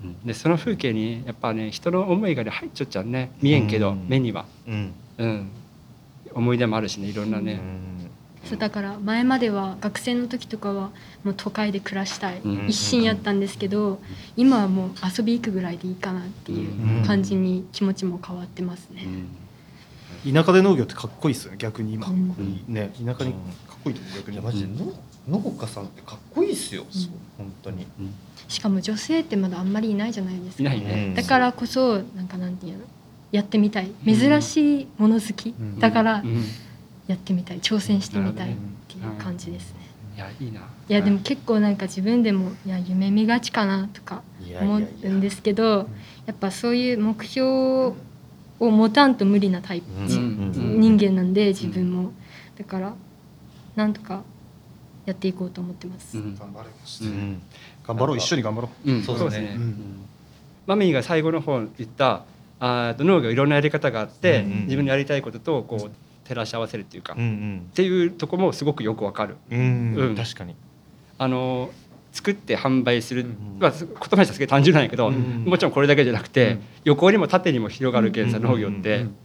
[0.03, 0.19] うん。
[0.25, 3.31] でその風景にやっぱね人の思いがね入っちゃっちゃうね。
[3.41, 4.05] 見えんけど、うん。
[4.07, 5.51] 目には、うん、うん、
[6.33, 7.59] 思い出もあるしねいろんなね、
[8.45, 10.89] そうだから前までは学生の時とかは
[11.23, 12.67] もう都会で暮らしたい、うん。
[12.67, 14.01] 一心やったんですけど
[14.35, 19.05] 今はもう遊び行くぐらいでいいかなっていう感じに気持ちも変わってますね。
[20.31, 22.63] 田舎で農業ってかっこいいですよね逆に今、うん。
[22.67, 23.37] ね田舎にか
[23.75, 24.39] っこいいと思う逆に。
[24.41, 24.67] マジで。
[24.67, 24.93] 農
[25.29, 26.83] 農家さんってかっこいいっすよ、
[27.37, 27.85] 本当に、
[28.47, 30.63] しかも女性ってまだあんまりいないじゃないですか。
[30.63, 31.15] いないね、うん。
[31.15, 32.83] だからこそなんかなんていうの？
[33.31, 33.91] やってみたい。
[34.03, 35.79] 珍しいもの好き、ん。
[35.79, 36.43] だからうん
[37.11, 38.55] やってみたい挑戦してみたいっ
[38.87, 39.79] ていう感じですね。
[40.15, 40.61] いやいいな。
[40.89, 44.23] いやでも結構なんか自分でもいや夢見がちかなとか
[44.59, 45.87] 思うんですけど
[46.25, 47.95] やっぱそういう目標を
[48.59, 52.11] 持たんと無理なタイプ、人間なんで自分も。
[52.57, 52.93] だから
[53.75, 54.23] なんとか
[55.05, 56.17] やっていこうと思ってます。
[56.17, 56.35] うん。
[56.35, 57.03] 頑張れます。
[57.03, 57.41] うん。
[57.87, 58.91] 頑張ろう一緒に頑張ろう。
[58.91, 59.03] うん。
[59.03, 59.57] そうですね。
[60.67, 62.23] マミーが最後の方言った
[62.59, 65.91] あーと農業いろんなやり方があって、自分のやりたいこととこう
[66.25, 67.69] 照らし合わせるっていうか、っうん。
[67.73, 69.37] ていうとこもすごくよくわかる。
[69.49, 70.15] うんうん、うん。
[70.15, 70.55] 確かに。
[71.17, 71.69] あの
[72.11, 76.61] 作って販売する、んまあ、言葉にしたらすげえ単純なんやけど、うんもちろんこれだけじゃなくて、うん。
[76.85, 79.15] 横にも縦にも広がるけんさ、うん農業って、うん。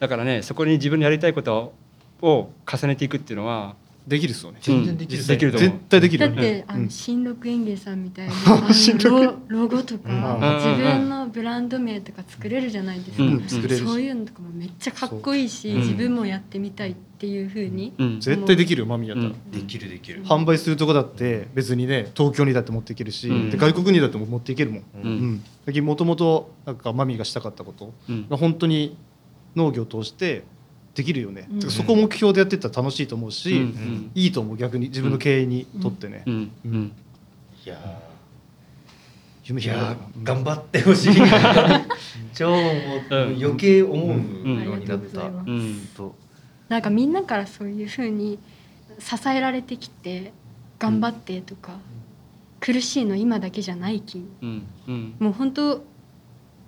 [0.00, 1.72] だからねそこに自分のやりたいこと
[2.20, 4.58] を重ねていくっていうのはできるっすよね。
[4.60, 5.22] 全然できる。
[5.22, 5.70] うんできると思う。
[5.70, 6.84] 絶対できるだって、あうん。
[6.84, 8.32] の新六園芸さんみたいに
[8.68, 9.24] あ 新の六。
[9.24, 10.76] ロロゴとか、うん。
[10.76, 13.04] 自分のブランド名とか作れるじゃないで
[13.48, 18.20] すか、そういうのとかもめっちゃかっこいいし、自分もやってみたいっていうふうに、うん。
[18.20, 19.50] 絶対できるよマミーやったら、うん。
[19.50, 24.80] できるできる、販売するとこだって別にね東京にだって持っていけるし、外国にだって持っていけるもん。
[24.80, 25.84] ううん。
[25.84, 27.94] もともとなんかマミーがしたかったこと
[28.36, 28.96] 本当に
[29.56, 30.44] 農業を通して
[30.94, 31.70] できるよね、うん。
[31.70, 34.10] そこを目標でやってったら楽しいと思うし、うん。
[34.14, 34.88] いいと思う逆に。
[34.88, 36.50] 自分の経営にとってね、うん。
[36.64, 36.92] うん。
[37.64, 37.78] いや
[39.46, 41.14] いや頑張ってほしい。
[42.32, 42.54] 超
[43.14, 45.30] 余計思ううんようになった、
[46.68, 48.38] なんかみんなからそういうふうに
[48.98, 50.32] 支えられてきて
[50.78, 51.78] 頑張ってとか、
[52.60, 54.62] 苦しいの今だけじゃないきうん。
[54.88, 55.14] うん。
[55.18, 55.84] もう本当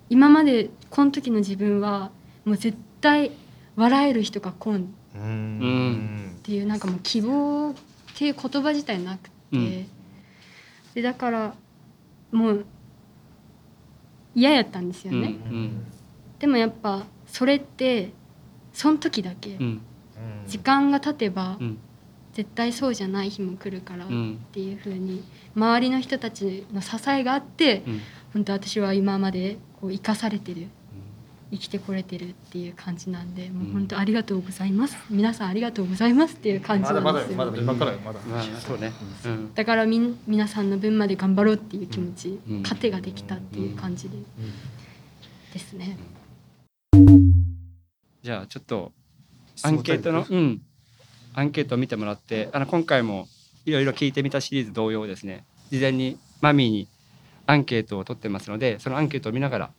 [0.09, 2.11] 今までこの時の自分は
[2.45, 3.31] もう絶対
[3.77, 4.85] 笑える人が来ん。
[4.85, 7.73] っていうなんかもう希望っ
[8.15, 9.85] ていう言葉自体なくて、うん。
[10.95, 11.53] でだから
[12.31, 12.65] もう
[14.35, 15.85] 嫌やったんですようんね、うん。
[16.39, 18.11] でもやっぱそれって
[18.73, 19.81] その時だけ、うん。
[20.47, 21.77] 時間が経てばうん。
[22.33, 24.39] 絶対そうじゃない日も来るからっうん。
[24.51, 25.23] ていう風に
[25.55, 28.01] 周りの人たちの支えがあってうん。
[28.33, 30.67] 本当私は今までこう生かされてる
[31.51, 34.97] 生きてこれてるっていう感じなんでもう本当ありがとうございます。
[35.09, 37.37] 皆さんありがとうございますっていう感じまだまだなんですよ。
[37.37, 38.91] まだ今からよまだ、まあそうね。
[39.25, 39.53] うん。
[39.53, 42.63] だからみん皆さんの分まで頑張ろうっていう気持ち、うん。
[42.63, 44.17] 糧ができたっていう感じで、
[45.53, 45.97] ですね。
[48.23, 48.91] じゃあちょっと
[49.63, 50.61] アンケートの、うん、
[51.33, 53.27] アンケートを見てもらってあの今回も
[53.65, 55.45] いろいろ聞いてみたシリーズ同様ですね。
[55.71, 56.87] 事前にマミーに
[57.45, 59.71] アンケートを取ってますのでそのアンケートを見ながら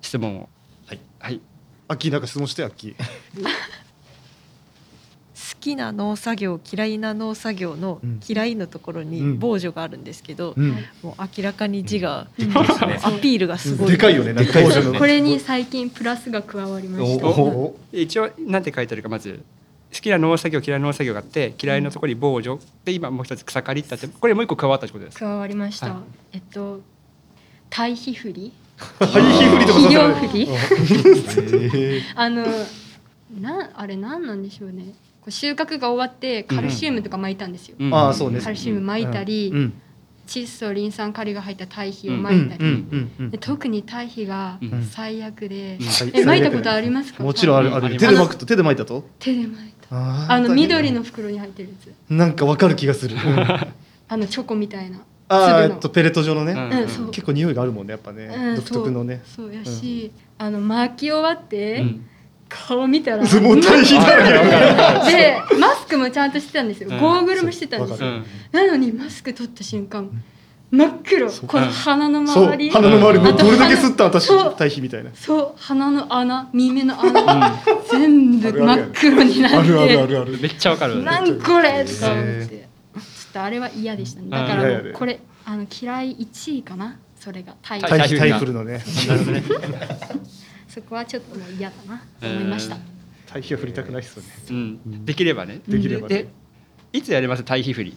[0.00, 0.48] 質問を
[0.86, 1.40] はい、はい、
[1.88, 2.94] アッキーなんか質問してアッキー。
[5.34, 8.20] 好きな農作業嫌いな農作業のうん。
[8.26, 9.38] 嫌いのところにうん。
[9.38, 10.72] 防除があるんですけど、うん。
[11.02, 12.56] もう明らかに字が、うん。
[12.56, 12.62] ア
[13.20, 13.92] ピールがすごい。
[13.92, 14.60] でかいよねなんか。
[14.98, 17.26] これに最近プラスが加わりました。
[17.92, 19.42] 一応なんて書いてあるかまず
[19.94, 25.94] 好きな農作業嫌いな農作業があって嫌いなところに防除で今もう一つ草刈りってあってこれもう一個加わったってことです加わりました。
[25.94, 25.96] はい
[26.32, 26.80] えっと
[27.70, 29.78] 堆肥振り、ハイヒフリとか
[32.16, 32.44] あの
[33.40, 34.94] なあれなんなんでしょうね。
[35.20, 37.76] こう収穫が終わってカルシウムとか撒いたんですよ。
[37.78, 39.72] うんああそうねカルシウム撒いたり、うん。
[40.26, 44.82] 窒素リン酸カリが入った堆肥をうん撒いたり、うんうんで特に堆肥がうん。
[44.82, 45.84] 最悪で、うん。
[45.84, 45.86] え
[46.24, 47.22] 撒いたことありますか？
[47.22, 47.98] もちろんあるあうんる。
[47.98, 49.04] 手で巻くと手で巻いたと？
[49.18, 49.96] 手で撒いた。
[49.96, 52.12] ああの緑の袋に入ってるやつ。
[52.12, 53.16] なんかわかる気がする。
[54.08, 55.00] あのチョコみたいな。
[55.28, 56.52] ああえっとペレット状のね。
[56.52, 57.10] うんうん。
[57.10, 58.26] 結構匂いがあるもんねやっぱね。
[58.26, 59.22] うん独特のね。
[59.24, 62.06] そうそうやし、あの巻き終わって、うん。
[62.48, 65.04] 顔見たら 相撲大変だよ。
[65.04, 65.12] ね
[65.50, 67.00] でマスクもちゃんとしてたんですよ、うん。
[67.00, 70.08] ゴーグルもしてたんですよ、うんなのにマスク取った瞬間
[70.70, 71.30] 真っ黒。
[71.30, 72.70] この鼻の周り。
[72.70, 74.54] 鼻の周りもあとどれだけ吸った私そう。
[74.58, 75.10] 対比みたいな。
[75.14, 77.58] そう鼻の穴耳の穴、
[77.90, 79.56] 全部真っ黒になって。
[79.56, 80.38] あるあるあるある。
[80.40, 81.02] めっちゃわかる。
[81.02, 81.84] なんこれ？
[81.84, 82.73] とか思っへて
[83.34, 84.24] とあれは嫌でしたね。
[84.24, 84.30] うん。
[84.30, 86.98] だからもうこれあの嫌い1位かな？
[87.20, 87.80] それがタイ。
[87.80, 87.98] タイ。
[87.98, 88.32] 対比タイ。
[88.32, 88.80] フルのね。
[90.68, 92.02] そこはちょっともう嫌だな。
[92.20, 92.80] と思いました、えー
[93.26, 94.28] 堆肥は振りたくないですよね。
[94.50, 95.60] うん、できればね。
[95.66, 96.22] できればね。
[96.22, 96.28] で
[96.92, 97.42] いつやります？
[97.42, 97.96] 堆肥振り。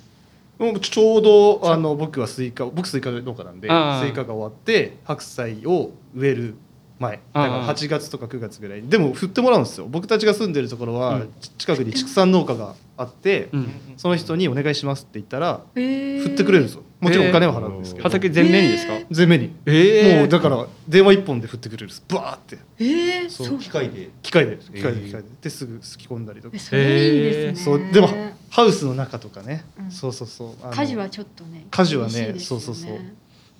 [0.57, 6.55] もうちょうどあの僕はスイカ僕スイカ農家なんでスイカが終わって白菜を植える
[6.99, 7.11] 前。
[7.11, 8.81] だからあー8月とか9月ぐらい。
[8.81, 9.87] にでも振ってもらうんですよ。
[9.89, 11.33] 僕たちが住んでるところは、うん。
[11.39, 16.23] ち近くに畜産農家があって、うん、その人に「お願いします」って言ったらえー。
[16.23, 16.83] 振ってくれるんですよ。
[16.99, 18.93] もちろんお金は払うんですけど、畑全面にですか。
[18.93, 22.03] え全面に、ええもうだから電話一本で振ってくれるんです。
[22.07, 22.57] バーって。
[22.79, 24.09] えー、そう機械で。
[24.23, 25.27] 機械で機械でえー機械で。
[25.41, 26.55] ですぐすき込んだりとか。
[26.55, 27.93] えそれいいですね、そう。
[27.93, 28.09] でも
[28.49, 29.91] ハウスの中とかね、うん。
[29.91, 30.75] そうそうそう。
[30.75, 32.33] 家事はちょっとね家事はね。
[32.39, 32.99] そうそうそう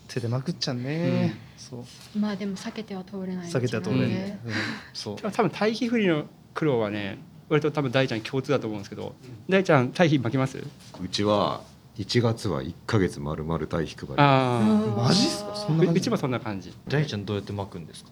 [0.07, 1.85] 手でまくっちゃうね、そ
[2.15, 2.19] う。
[2.19, 4.53] まあでも避けては通れない避けては通れない、ねうん。
[4.93, 5.15] そう。
[5.17, 7.17] 多分対比振りの苦労はね、
[7.49, 9.15] 割と多分大ちゃん共通だと思うんですけど、
[9.49, 10.57] 大ちゃん対比巻きます？
[10.57, 11.61] うちは
[11.97, 14.13] 1月は1ヶ月まるまる対比配り。
[14.17, 15.55] あマジっすか？
[15.55, 15.99] そんあ、な感じ。
[15.99, 16.73] うちもそんな感じ。
[16.87, 18.11] 大ちゃんどうやって巻くんですか？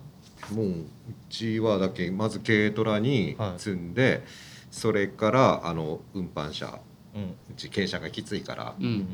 [0.53, 0.85] もうう
[1.29, 3.59] ちはだけまず軽トラにはい。
[3.59, 4.23] 積んで、
[4.69, 6.79] それからあの運搬車。
[7.15, 7.23] うん。
[7.23, 9.07] うち傾斜がきついからうん、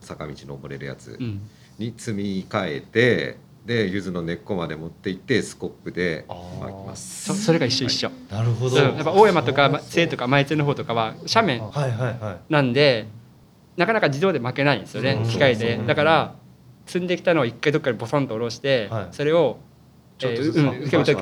[0.00, 1.16] 坂道登れるやつ。
[1.18, 1.40] うん、
[1.78, 7.24] に積み替えてで柚子の根っこまで持って行ってスコップで巻きます。
[7.26, 8.10] そそれが一緒一緒。
[8.30, 8.76] なるほど。
[8.76, 12.52] うんやっぱ大山とか西とか前津の方とかは斜面はいはいはい。
[12.52, 13.08] なんで、
[13.76, 15.80] なかなか自動で巻けないんですよねうん、機械で。
[15.84, 16.34] だから
[16.86, 19.08] 積んできたのを一回どっかにボソンと下ろして、はい。
[19.10, 19.58] それを
[20.18, 21.14] さっきも言った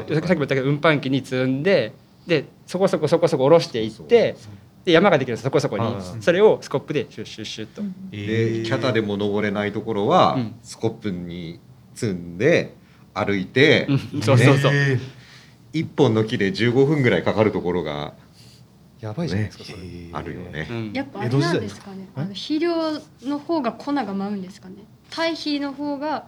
[0.54, 1.94] けど運搬機に積んで
[2.26, 4.36] でそこそこそこそこ下ろしていって
[4.84, 10.54] で山ができるんですそこそこに、はいそれをスコップでシュッシュッシュッと、でキャタでも登れないところは、うん。
[10.62, 11.60] スコップに
[11.94, 12.74] 積んで
[13.14, 14.22] 歩いて、うん。
[14.22, 14.98] そうそうそう、え
[15.72, 18.14] 一本の木で15分ぐらいかかるところが
[19.00, 19.78] やばいじゃないですか、それ。
[19.78, 20.68] ーあるよね。
[20.70, 20.92] うん。
[20.92, 22.74] やっぱあれなんですかねあの肥料
[23.22, 24.76] の方が粉が舞うんですかね？
[25.10, 26.26] 堆肥の方が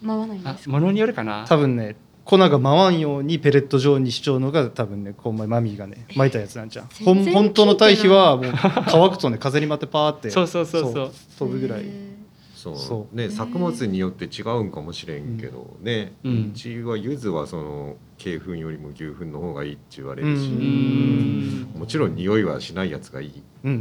[0.00, 1.44] 舞わないんですかあものによるかな。
[1.48, 6.86] 多分ね粉が回わんようにペレット状にしちゃうのが多分ねこうマミーがね巻いたやつなんじゃん。
[7.04, 8.52] ほん本当の堆肥はもう
[8.88, 11.12] 乾くとね風に舞ってパーってそうそうそうそう。
[11.38, 11.80] 飛ぶぐらい。
[11.82, 12.10] へ
[12.54, 12.76] そう。
[12.76, 13.16] そう。
[13.16, 21.72] ね作物によって違うんかもしれんけどね、ううんちは柚子はその鶏粉よりも牛粉の方がいいって言われうるし、ん。
[21.74, 23.42] もちろん匂いはしないやつがいい。
[23.64, 23.78] うんうん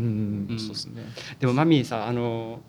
[0.49, 0.55] ううん。
[0.55, 1.03] んそうですね。
[1.39, 2.61] でもマミーさあの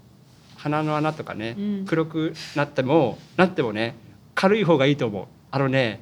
[0.57, 3.95] 鼻の穴とかね、うん黒くなってもなってもね
[4.35, 6.01] 軽い方がいいと思うあのね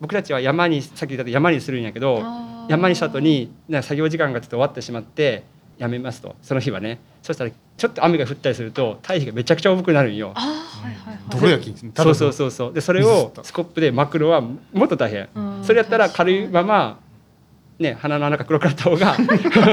[0.00, 2.22] 僕たちは山にさっき言ったと山にするんやけど
[2.68, 5.42] 山にした後に作業時間がちょっと終わってしまって
[5.78, 6.98] やめますとその日はね。
[7.22, 10.32] そしたらちょっと雨が降ったりすると堆肥がめちゃくちゃ重くなるんよ。
[10.34, 10.44] あー
[10.86, 11.18] はいはいはい。
[11.30, 12.72] 泥焼きそうそうそうそう。
[12.72, 15.28] でそれをスコップで巻くのはもっと大変。
[15.34, 16.98] うんそれやったら軽いまま
[17.78, 19.22] ね鼻の穴が黒くなった方が で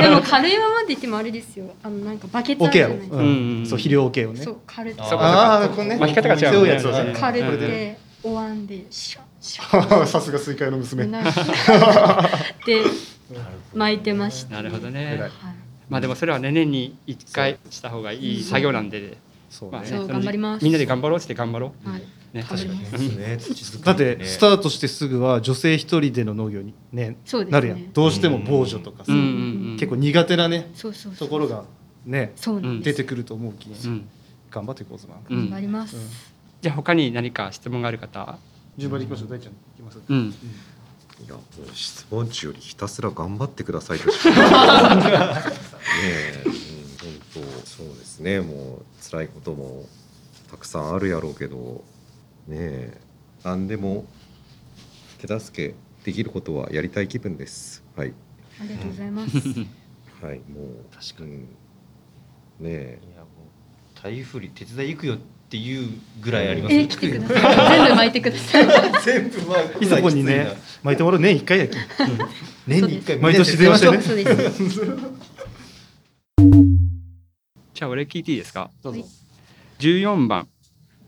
[0.10, 1.66] も軽いままって言ってもあれですよ。
[1.84, 3.66] あのなんかバケツあるうん。
[3.66, 4.42] そう肥料オケをね。
[4.42, 5.98] そう軽ってあそうかああこれね。
[5.98, 7.14] 巻き方が違うね。
[7.20, 7.98] 軽って
[8.28, 11.06] お椀でシャッシャッさすが水海の娘。
[11.06, 11.32] なんか
[12.66, 12.84] で
[13.74, 15.18] 巻いてました、なるほどね。
[15.20, 15.32] はい、
[15.90, 19.18] まあでもそれはね年に1回した方がいい作業なんで、まあね、
[19.50, 20.64] そうねそう頑張ります。
[20.64, 22.04] みんなで頑張ろうって頑張ろはい、う
[22.36, 22.92] ね頑張ります。
[22.92, 22.98] で
[23.56, 24.26] すねだってね。
[24.26, 27.52] スタートしてすぐは女性一人での農業にねそうですね。
[27.52, 27.94] なるやん。
[27.94, 29.30] どうしても防除とかさうんうんう
[29.76, 31.28] ん結構苦手なねそうそうそう。
[31.28, 31.64] ところが
[32.06, 32.34] ね
[32.82, 34.08] 出てくると思うきうん。
[34.50, 35.50] 頑張っていこうぞなうん。
[35.50, 36.04] 頑張ります、うん
[36.62, 38.38] じゃあ他に何か質問がある方？
[38.78, 39.38] 順番に行きましょう。
[39.38, 40.14] 大ちゃん行きますう。
[40.14, 40.28] ん。
[40.28, 44.30] いやもう質問中よりひたすら頑張ってくださいとしか。
[44.96, 45.06] ね
[46.04, 46.62] え、うん、本
[47.34, 48.42] 当そうですね。
[48.42, 49.88] もう辛いことも
[50.52, 51.84] たくさんあるやろうけど
[52.48, 53.02] ねえ
[53.44, 54.06] 何でも
[55.20, 57.84] 手助けできることはやりたい気分です。
[57.96, 58.14] はい。
[58.60, 59.38] ありがとうございます。
[60.22, 60.96] はいもう。
[60.96, 61.48] 確かに、ね
[62.60, 63.00] え。
[63.04, 65.16] いやもう台風り手伝い行くよ。
[65.16, 65.24] って
[65.56, 65.90] いう
[66.20, 66.76] ぐらいあります。
[66.76, 67.70] えー、来てください。
[67.78, 68.66] 全部巻いてください。
[69.06, 69.88] 全部まあい。
[69.88, 70.48] つこにね
[70.84, 71.78] 巻いてもらう年一回やけ。
[71.78, 71.82] ん。
[72.68, 73.18] 年に一回。
[73.20, 74.02] 毎年電話してね。
[74.02, 74.82] そうです
[77.74, 78.72] じゃあ俺聞いていいですか？
[78.84, 79.06] どうぞ
[79.80, 80.48] 14番。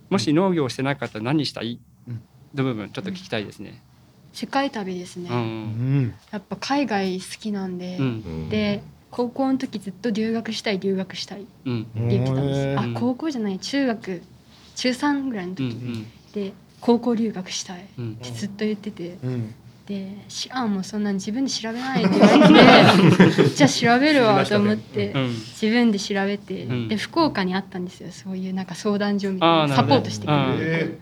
[0.09, 1.79] もし農業をしてなかったら何したい？
[2.07, 2.21] うん。
[2.55, 3.81] の部分ちょっと聞きたいですね。
[4.31, 5.41] 世界旅ですね、ううん
[6.03, 6.13] ん。
[6.31, 8.05] やっぱ海外好きなんで、うん。
[8.05, 8.07] う
[8.45, 8.49] ん。
[8.49, 14.21] で高校の時ずっと留学したい留学したいってうん言ってたんです、へーあ高校じゃない中学
[14.75, 16.05] 中3ぐらいのう時、ん。
[16.33, 18.15] で高校留学したいっうん。
[18.15, 19.53] てずっと言ってて、うん。
[19.87, 23.49] で「シアンもそんなに自分で調べない」って言われて。
[23.49, 25.27] じゃあ調べるわと思って、うん。
[25.29, 26.87] 自分で調べて、うん。
[26.87, 28.09] で福岡にあったんですよ。
[28.11, 29.75] そういうなんか相談所みたいな。
[29.75, 30.43] サポートしてくれる。
[30.61, 30.99] え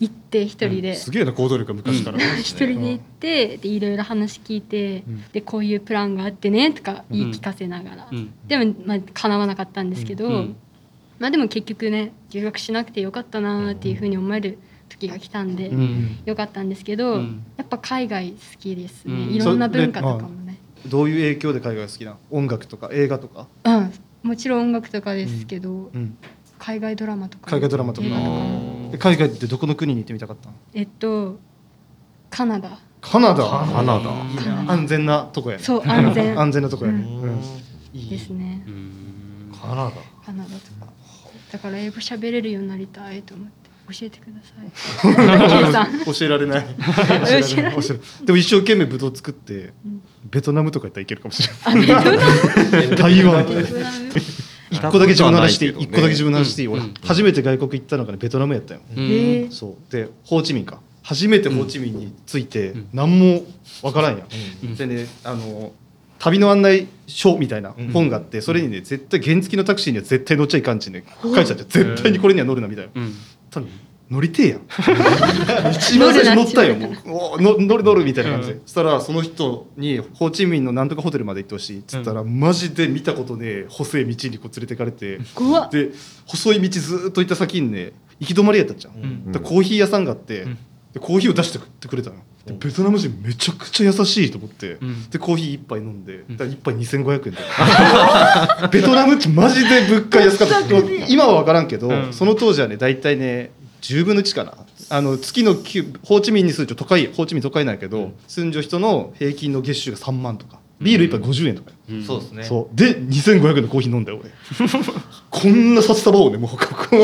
[0.00, 2.18] 行って一人で、すげえな行動力が昔から。
[2.18, 5.24] 一人で行ってでいろいろ話聞いて、うん。
[5.32, 8.32] でこういうプランがあってねとか言い聞かせながら、うん。
[8.46, 10.56] でもまあ叶わなかったんですけど、うん。
[11.18, 16.18] まあでも結局ね留学しなくてよかったなっていうふうに思える時が来たんで、うん。
[16.24, 17.42] よかったんですけど、うん。
[17.56, 19.34] やっぱ海外好きですね、うん。
[19.34, 20.58] いろんな文化とかもね。
[20.86, 23.92] どういう影響で海外が好きな音楽とか映画とか、うん。
[24.22, 26.16] もちろん音楽とかですけど、うん、
[26.58, 27.50] 海外ドラマとか。
[27.50, 28.08] 海外ドラマとか
[28.96, 30.54] 海外ってどこの国に行ってみたかったの？
[30.74, 31.38] えっと
[32.30, 32.78] カナダ。
[33.00, 33.44] カナダ？
[33.44, 34.72] カナダ。
[34.72, 35.62] 安全なとこやね。
[35.62, 36.38] そう安全。
[36.40, 38.08] 安全なとこやね、うん。
[38.08, 38.64] ですね。
[38.66, 39.52] うん。
[39.60, 39.90] カナダ。
[40.24, 40.92] カナダとか。
[41.52, 43.68] だから英語喋れるようになりたいと思って。
[43.90, 45.16] 教えてください。
[45.64, 46.04] K さん。
[46.04, 46.62] 教えられない。
[46.62, 48.00] 教えられない。
[48.26, 50.02] でも一生懸命ブドウ作ってうん。
[50.30, 53.46] ベトナムとか行ったらいけるかもしれあベトナない 台湾
[54.70, 56.94] 一個だけ自分の話していい一個だけ自分の話していい、俺うん。
[57.04, 58.80] 初めて外国行ったのがねベトナムやったよ、
[59.50, 59.92] そう。
[59.92, 60.80] でホーチミンか。
[61.02, 62.88] 初めてホーチミンに着いてうん。
[62.92, 63.42] 何も
[63.82, 64.26] わからんやん、
[64.64, 64.76] うん。
[64.76, 65.72] でねあの
[66.18, 71.04] 旅の案内書みたいな本があって、それにね絶対原付のタクシーには絶対乗っちゃいかんちね。
[71.22, 72.90] 書いてあって絶対にこれには乗るなみたいな。
[72.94, 73.14] うん。
[73.50, 73.68] 多分
[74.10, 74.60] 乗りてえやん。
[75.72, 76.92] 一番最初乗ったよもう。
[77.06, 78.60] おーの乗る乗るみたいな感じで、うん。
[78.64, 85.18] そしたらその人にホーチミンのなんとかホテルまで行ってほしいっつったら、マジで見たことねえ細い道にこう連れてかれて。
[85.70, 85.90] で
[86.26, 89.32] 細い道ずーっと行った先にね行き止まりやったじゃん、うん。
[89.32, 90.58] でコーヒー屋さんがあって、うん。
[90.94, 92.16] でコーヒーを出してくれたの。
[92.46, 95.10] でベトナム人めちゃくちゃ優しいと思って、うん。
[95.10, 97.38] でコーヒー一杯飲んで、一杯2500円で
[98.72, 100.58] ベトナムってマジで物価安かった。
[101.08, 102.12] 今は分からんけど、うん。
[102.12, 103.50] その当時はね大体ね
[103.80, 104.54] 10分の1かな。
[104.90, 108.52] あの月の9ホーチミンにすると都会ホーチミン都会なんやけど、住ん。
[108.52, 110.58] じょ人の平均の月収が3万とか。
[110.80, 112.44] ビール一杯50円とかよ、うんそうですね。
[112.44, 112.76] そう。
[112.76, 114.30] で2500円のコーヒー飲んだよ俺。
[115.30, 116.96] こんな札束をねもうここ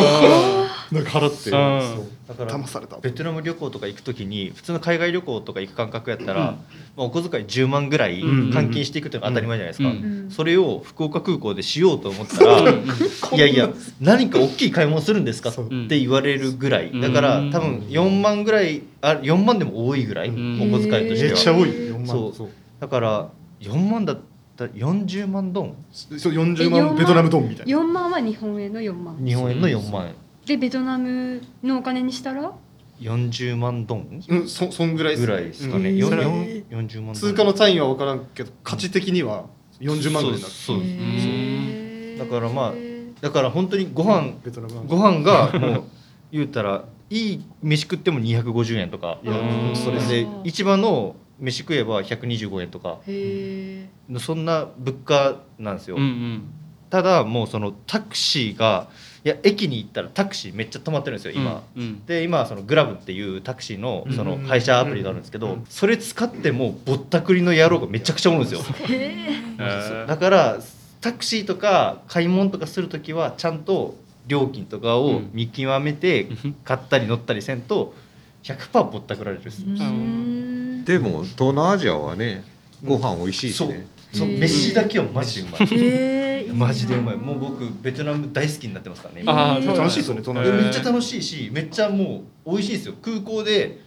[0.94, 6.46] なんか払ってだから騙されたベトナム旅行とか行くときに普通の海外旅行とか行く感覚やったら、うん。
[6.46, 6.54] ま
[6.98, 8.50] あ、お小遣い10万ぐらいうん。
[8.50, 9.96] 換金していくっていうのが当たり前じゃないですか、うん。
[9.96, 12.70] うんそれを福岡空港でしようと思ったら、
[13.34, 13.68] いやいや
[14.00, 15.54] 何か大きい買い物するんですかっ
[15.88, 16.90] て言われるぐらい。
[16.90, 17.00] うん。
[17.00, 20.72] だから多分4万ぐらいあ4万でも多いぐらい、うん。
[20.74, 21.32] お小遣いとしては。
[21.34, 21.68] めっちゃ多い。
[21.68, 22.06] 4万。
[22.06, 22.34] そう。
[22.34, 22.48] そう。
[22.80, 23.28] だから
[23.60, 24.20] 4万だっ
[24.56, 25.74] たら40万ドン？
[25.92, 27.78] そう40え4万ベトナムドンみたいな。
[27.78, 29.16] 4万は日本円の4万。
[29.24, 30.06] 日本円の4万。
[30.06, 30.14] 円
[30.46, 32.52] でベトナムのお金にしたら
[33.00, 34.22] ？40万ドン？
[34.28, 35.96] うんそそんぐらいぐらいですかね、うん。
[35.96, 37.14] よそれよん40万ドン。
[37.14, 39.46] 通貨の単位は分からんけど価値的には
[39.80, 40.54] 40万ぐらいになる。
[40.54, 40.86] そうそう。
[40.86, 42.74] ですだからまあ
[43.20, 45.84] だから本当にご飯ベトナムはご飯がもう
[46.30, 49.18] 言うたらいい飯食っても250円とか。
[49.74, 52.98] それでで市場の飯食えば125円とか。
[53.06, 53.88] へ
[54.18, 56.42] そんな物価なんですよ、うんうん。
[56.90, 58.88] ただもうそのタクシーが
[59.24, 65.66] いや駅に行ったらタクシーめっちゃ止まってるんですよ今、うんで今はそのグラブっていうタクシーのそのうん配車アプリがあるんですけど、うん。
[65.70, 68.60] それ使ってもぼったくりの野郎がめちゃくちゃおるんですよ。
[68.90, 70.58] えーだから
[71.00, 73.94] タクシーとか買い物とかする時はちゃんと
[74.26, 76.56] 料金とかを見極めてうん。
[76.62, 77.94] 買ったり乗ったりせんと
[78.42, 79.64] 100%ぼったくられるんです
[80.84, 82.44] でも東南アジアはね
[82.84, 84.28] ご飯美味しいしね、そう。
[84.28, 85.68] 飯だけはマジでうまい
[86.52, 87.16] マジでうまい。
[87.16, 89.22] もう僕ベトナム大好きになってますからね。
[89.26, 90.42] あーそう楽しいですよね東えー。
[90.52, 92.94] 南アジめっちゃ楽しいしめっちゃもう美味しいですよ。
[93.02, 93.78] 空港で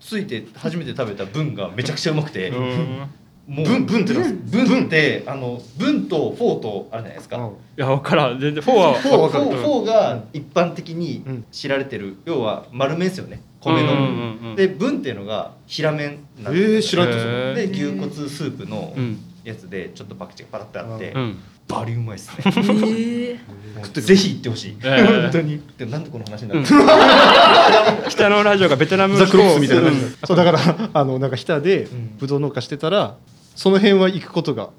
[0.00, 2.48] 着いて初めて食べた分がめちゃくちゃうまくて。
[2.50, 3.08] うん。
[3.48, 7.36] もうブンブンってブンってあのブンとフォーとあるじゃないですか。
[7.38, 8.38] アいや分からん。
[8.38, 11.44] 全然フォーはフォーフォーフォーが一般的にうん。
[11.50, 13.40] 知られてる要は丸麺ですよね。
[13.60, 19.18] 米の、でブンっていうのが平麺なんえー知らんで牛骨スープのうん。
[19.44, 21.38] やつでちょっとパクチーがパラッてあって、うん
[21.68, 23.38] バリうまいっすね。
[23.92, 25.62] ぜひ行ってほしい、えー本当に。
[25.76, 26.66] でなんでこの話になるうん。
[28.08, 29.90] 北のラジオがベトナムザ・クロックスみたいな
[30.24, 32.16] そうだからあのなんか日田でん。
[32.18, 33.16] ブドウ農家してたら
[33.54, 34.70] その辺は行くことがうん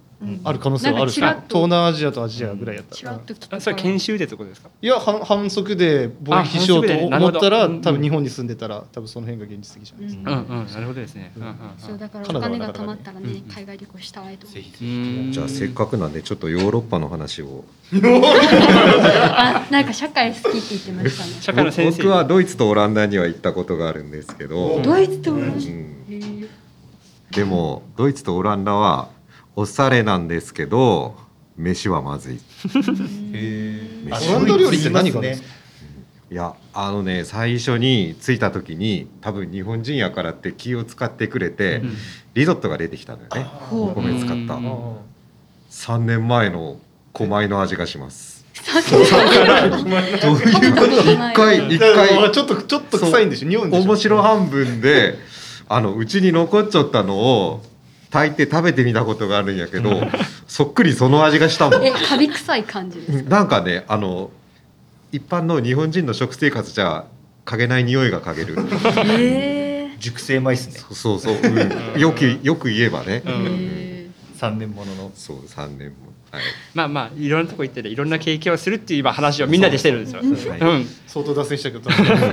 [0.43, 1.15] ある可能性はあるし。
[1.21, 2.73] 東南アジアとアジアぐら。
[2.73, 3.49] いやった。
[3.55, 4.69] らそれ研修でってことですか？
[4.81, 10.37] いや反反則で貿易しようと思ったら多分日本に住んでたら多分その辺が現実的じゃないですか、うん。
[10.39, 11.31] うんなるほどですね。
[11.37, 11.43] うん。
[11.43, 14.47] うんうんそうだからお金が貯まったらね海外旅行したいと。
[14.47, 17.63] じゃあせっかくなんでちょっとヨーロッパの話を。
[17.93, 21.31] あなんか社会好きって言ってましたね。
[21.41, 22.03] 社会の先生。
[22.03, 26.47] 僕はドイツとオランダには行ったことがあるんですけど、ドイツと同うじん。
[27.31, 29.09] でもドイツとオランダは
[29.55, 31.15] おしゃれなんですけど
[31.57, 32.35] 飯はまずい。
[32.35, 34.15] へー。
[34.15, 35.47] あオランダ料理って何がですか？
[36.31, 41.93] いやあのね最初に着いた時に多分日本人やからって気を使ってくれて、うん。
[42.35, 43.47] リゾットが出てきたのよね。
[43.71, 44.53] お米使った。
[44.53, 44.95] うん。
[45.71, 46.77] 3年前の
[47.11, 48.45] 米の味がします。
[48.91, 53.47] どういうこと一回一回ちょっとちょっと臭いんでしょ？
[53.47, 53.83] 匂うんでしょ？
[53.83, 55.15] 面白半分で
[55.67, 57.63] あのうちに残っちゃったのを
[58.11, 60.01] 炊いて食べてみたことがあるんやけど
[60.47, 61.85] そっくりその味がしたもん。
[61.85, 63.29] えカビ臭い感じですか？
[63.29, 64.31] なんかねあの
[65.11, 67.05] 一般の日本人の食生活じゃ
[67.45, 68.55] 嗅げない匂いが嗅げる。
[69.19, 70.79] え熟成米っすね。
[70.79, 71.51] そうそうそう、
[71.93, 73.45] うん、よくよく言えばね、うん。
[73.49, 74.95] え3年もの。
[74.95, 75.95] のそう3年も
[76.31, 76.41] はい。
[76.73, 80.21] まあまあいろんなとこ行ってていろんな経験をするっていう今話をみんなでしてるんですよ。
[81.07, 81.89] 相当脱線したけど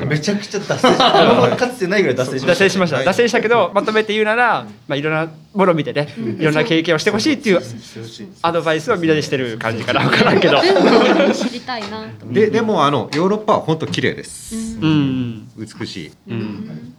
[0.07, 3.05] めちゃくちゃ脱線したかつてないぐらい脱線しました脱線しました。
[3.05, 7.61] 脱線したけどまとめて言うなら、まあいろんなものを見てね、いろんな経験をしてほしいっていう
[8.43, 10.01] アドバイスをみんなでしてる感じかな。
[10.01, 10.59] 分からんけど。
[10.59, 15.49] ー、知りたいなででもあのヨーロッパは本当綺麗です、うん。
[15.57, 16.13] 美しい。
[16.29, 16.95] うん。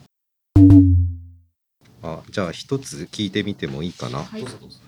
[2.01, 4.23] あじゃあ一つ聞いてみてもいいかな？
[4.23, 4.45] はい。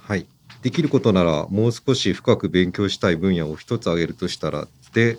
[0.07, 0.25] はい
[0.61, 5.17] できることならもう少し深く勉強したい分野を一つ挙げるとしたらで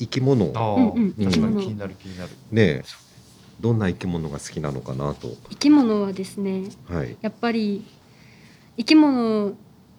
[0.00, 0.52] 生き物。
[0.54, 1.14] あうんうん。
[1.18, 2.30] 生き物気になる気になる。
[2.50, 2.84] ねえ。
[3.60, 5.28] どんな生き物が好きなのかなと。
[5.50, 7.16] 生き物はですねはい。
[7.20, 7.84] やっぱり
[8.78, 9.52] 生き物っ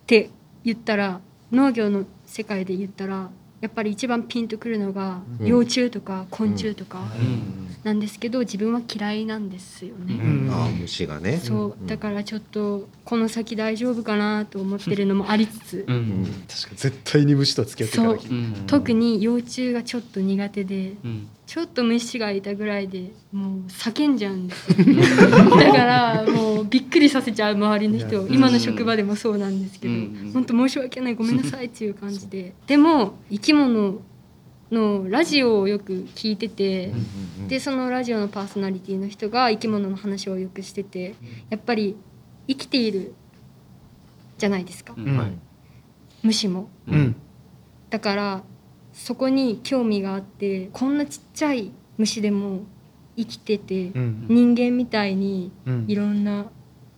[0.08, 0.30] て
[0.64, 1.22] 言ったら
[1.52, 3.30] 農業の世界で言ったら
[3.62, 5.48] やっぱり一番ピンとくるのがうん。
[5.48, 7.78] 幼虫とか昆虫とかうん。
[7.84, 10.16] なんですけど自分は嫌いなんですよね。
[10.16, 10.50] うん。
[10.52, 11.38] あ虫がね。
[11.38, 11.88] そう。
[11.88, 15.86] だからちょっとこの先大丈夫かなと思ってるのもありつつ。
[15.86, 16.22] ううん。
[16.22, 16.78] ん確かに。
[16.78, 18.34] 絶対に虫とは付き合っていかなきゃう。
[18.34, 21.28] ん特に幼虫がちょっと苦手でうん。
[21.46, 24.86] ちょっと虫がいたぐらいでもう叫んじゃうんですよ。
[25.60, 28.28] だからもうびっくりさせちゃう周りの人。
[28.30, 32.54] 今の職場でもそうなんですけどうん本当申し訳ないごめんなさいっていう感じで。
[32.66, 34.00] でも生き物
[34.72, 36.94] のラジオをよく聞いてて
[37.50, 41.16] でそのラジオのパーソナリティの人が生き物の話をよくしてて
[41.50, 41.98] やっぱり
[42.52, 43.14] 生きている
[44.38, 44.94] じゃないですか。
[44.98, 45.18] うん。
[45.18, 45.32] はい。
[46.24, 46.70] 虫も。
[46.88, 47.16] うん。
[47.90, 48.44] だから
[48.94, 52.62] そこに興味があってこんなちっちゃい虫でも
[53.16, 54.26] 生きててうん。
[54.30, 55.86] 人間みたいにうん。
[55.88, 56.46] いろんな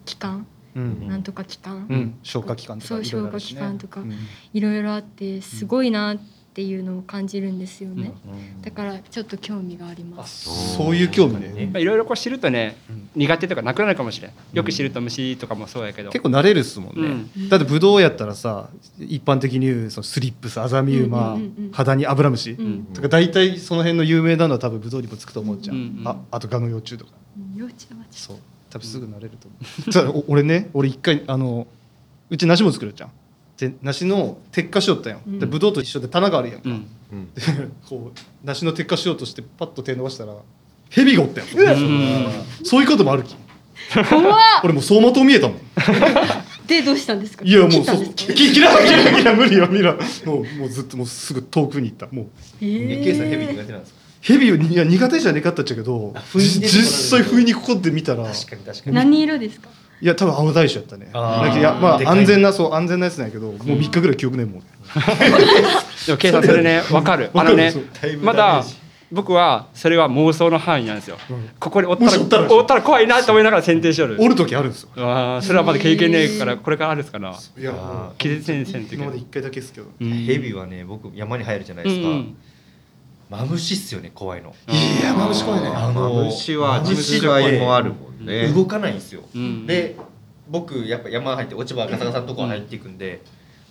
[0.06, 1.08] 器官うん。
[1.08, 2.20] なんとか器官うん。
[2.24, 4.14] 消化器官とかそう消化器官とかうん。
[4.54, 6.24] いろいろあってすごいなって
[6.62, 8.14] いうのを感じるんですよね。
[8.62, 11.70] だらからちょっと興味がありまあすそういう興味ね。
[11.72, 14.32] まあいろいろこう知るとねうん苦手とかなくなるかもしれん。
[14.54, 16.12] よく知ると虫とかもそうやけど。
[16.12, 17.49] 結構慣れるっすもんね、うん。
[17.49, 21.72] だってブドウやったらさ一般的に言うそのスリップスアザミウマ、うんうんうんうん。
[21.72, 22.86] ハダニアブラムシ、うん。
[22.93, 27.12] とか大体その辺の有名なのは多分ブドウにもつくと思うじゃん、うんうんああとガの幼虫とか。
[27.56, 28.38] 幼稚はちょそう。
[28.70, 29.47] 多分すぐ慣れると
[30.01, 31.68] 思う、俺ね俺一回あの
[32.32, 33.12] うち梨も作るじゃん
[33.70, 35.39] で梨の鉄火しよったやん、うん。
[35.39, 36.88] でブドウと一緒で棚があるやんか、うん。
[37.11, 37.41] うんで
[37.88, 40.36] こう梨の鉄火しようとしてパッと手伸ばしたら
[40.89, 42.28] 蛇がおったやん、うん
[42.64, 43.36] そういうこともあるき。
[44.64, 45.57] 俺もう走馬灯見えたもん。
[46.68, 47.43] でどうしたんですか？
[47.43, 48.34] いやもうそ切ったんですか？
[48.34, 50.01] き切らん切らん切らん無理よ見らんも
[50.41, 52.07] うもうずっともうすぐ遠くに行った。
[52.07, 52.26] もう。
[52.61, 53.99] えケイさんヘビ苦手なんですか？
[54.22, 56.61] 蛇をいや苦手じゃねかったっちゃけど実
[57.11, 58.24] 際不意にここで見たら。
[58.24, 58.95] 確かに確かに。
[58.95, 59.70] 何色ですか？
[60.04, 61.06] いや多分青大将やったね。
[61.06, 64.60] いやまあ安全なそう安全なやつなんやけどもう3日ぐらい記憶ねえもん
[66.06, 67.30] でも、ケイさん、それね、わかる。
[67.34, 67.74] あのね
[68.22, 68.66] まだ
[69.14, 71.18] 僕はそれは妄想の範囲なんですよ。
[71.30, 71.49] うん。
[71.58, 74.18] ここにおったもしおったらら、おったら怖いなと思いながら選定しよる。
[74.20, 74.89] おる時あるんですよ。
[74.97, 77.30] ああ、それはまだ経験ねえから、これからあるっすかな。
[77.58, 79.88] いや気絶先生の時今まで1回だけですけど。
[80.01, 80.10] うん。
[80.26, 82.36] ヘビはね僕山に入るじゃないうんですか、うん
[83.36, 84.54] マムシっすよね怖いの。
[84.68, 85.70] いやマムシ怖いね。
[85.70, 88.48] あのマムシは実害もあるもんね。
[88.54, 89.66] 動かないんですよ、うん。
[89.66, 89.96] で
[90.48, 93.22] 僕やっぱ山入って落ち葉ガサガサのとこ入っていくんで、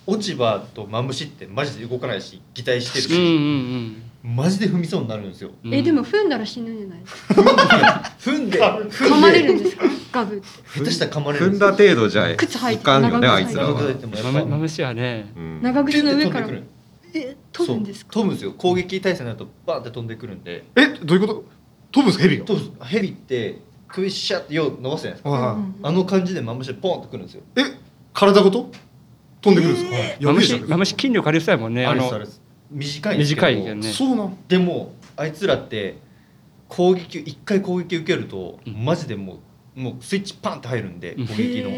[0.05, 4.37] 落ち葉とマムシってマジで動かないし擬態してるうんうし、ん。
[4.37, 5.51] マジで踏みそうになるんですよ。
[5.65, 5.75] うん。
[5.75, 6.99] えでも踏んだら死ぬんじゃない？
[7.01, 7.43] ですか
[8.19, 9.85] 踏んで噛まれるんですか？
[10.11, 10.47] ガブって。
[10.79, 15.33] 下手したら噛まれる踏んだ程度じゃ靴履いていかんよね長靴履いてあいつらはマムシはね。
[15.37, 16.49] うん長靴の上から
[17.15, 18.53] え飛ぶんです飛ぶんですよ。
[18.53, 20.65] 攻撃態勢になるとバーンって飛んでくるんで。
[20.77, 21.45] えどういうこと？
[21.93, 22.25] 飛ぶんですか？
[22.25, 22.45] 蛇が？
[22.47, 22.87] 飛ぶんです。
[22.87, 25.31] ヘビって首シャってよう伸ばすじゃないですか。
[25.31, 27.43] はいうんあの感じでマムシでポンってくるんですよ。
[27.57, 27.63] え
[28.15, 28.71] 体ごと？
[29.43, 31.85] 飛んでくるんですか、えマムやべえじゃんシマムシ筋力ありそうやもんね。
[31.85, 33.47] あのあれですあれです短いんですけど。
[33.47, 33.93] 短いけどね。
[33.93, 34.37] そうなん。
[34.49, 35.99] でもあいつらって
[36.69, 38.85] 攻撃一回攻撃受けると、うん。
[38.85, 39.41] マジでも
[39.77, 41.27] うもうスイッチパンって入るんでうん。
[41.27, 41.71] 攻撃の、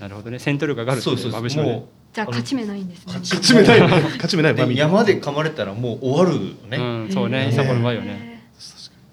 [0.00, 0.38] なるほどね。
[0.38, 1.32] 戦闘力が上がるってそうですそう。
[1.32, 3.12] マムシはねもじゃあ勝ち目ないんですね。
[3.12, 3.80] 勝ち目ない。
[4.16, 7.52] 勝ち目ない山で噛まれたらもう終わるよね、うん、そうね。
[7.52, 8.42] サコの場合はね。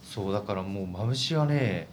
[0.01, 1.89] そうだからもうマムシはね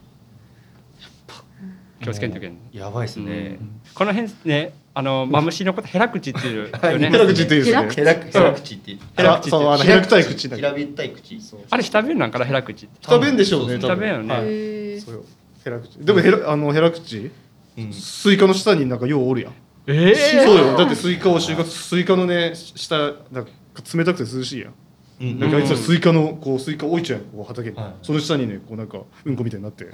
[2.00, 2.56] 気をつけんといけん。
[2.72, 3.58] やばいですね、
[3.92, 7.10] この辺ね、あのマムシのことヘラクチっていうよね。
[7.10, 7.88] ヘラ口っていうんですね。
[7.90, 11.40] ヘラヘラ口って言ってヘラ口ってそうあの平くたい口だけ平べったい口。
[11.70, 12.98] あれ下弁なんかなヘラクチって。
[13.00, 13.96] 北弁でしょうねそう多分。
[13.96, 15.00] 北弁よね。
[15.00, 15.24] そうよ。
[15.64, 17.32] ヘラ口でもヘラあのヘラ口
[17.76, 17.92] うん。
[17.92, 19.52] スイカの下になんかようおるやん
[19.90, 20.14] え
[20.44, 20.76] そうよ。
[20.76, 22.96] だってスイカを収穫スイカのね下
[23.30, 23.50] なんか
[23.94, 24.74] 冷たくて涼しいやん。
[25.20, 25.38] うん。
[25.38, 27.94] なんかあいつらスイカのこうスイカ置いちゃうやんこう畑に、はい。
[28.02, 29.84] その下にねこうなんかうんこみたいになって。
[29.86, 29.90] だ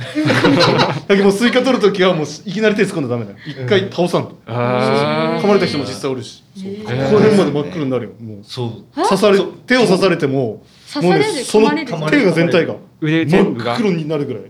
[1.08, 3.38] けどもうスイカ取る時はもういきなり手突っ込んだらダメだよ。
[3.46, 5.42] 一回倒さんと、あー。
[5.42, 8.38] 噛まれた人も実際おるし、ここら辺まで真っ黒になるよもう。
[8.42, 8.94] そう。
[8.94, 10.62] 刺され手を刺されてもも
[10.96, 11.70] うねその
[12.10, 14.42] 手が全体が腕真っ黒になるぐらい。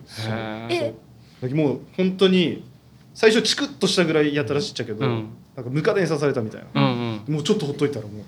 [0.68, 0.94] え
[1.54, 2.64] もう本当に
[3.16, 5.28] 最初チクッとしたぐらいやったらしいっちゃけど、うん。
[5.56, 7.34] なんかムカデに刺されたみたいな、うんうん。
[7.34, 8.22] もうちょっとほっといたらもう、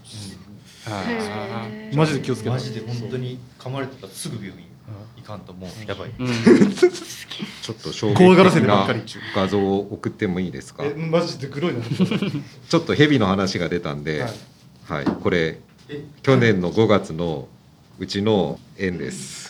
[1.94, 4.66] マジで気をつけてマジで本当に噛まれてたらすぐ病院
[5.16, 6.10] 行かんともうやばい。
[6.18, 6.26] うん。
[6.26, 9.18] ちょっと衝撃怖がらせてばっ的なかり中。
[9.36, 14.30] 画像を送ってもいいですかえマジで黒いのちょっと蛇の話が出たんで、は
[14.88, 15.04] はい。
[15.04, 15.58] い、これ
[16.22, 17.46] 去年の5月の
[17.98, 19.47] うちの園です。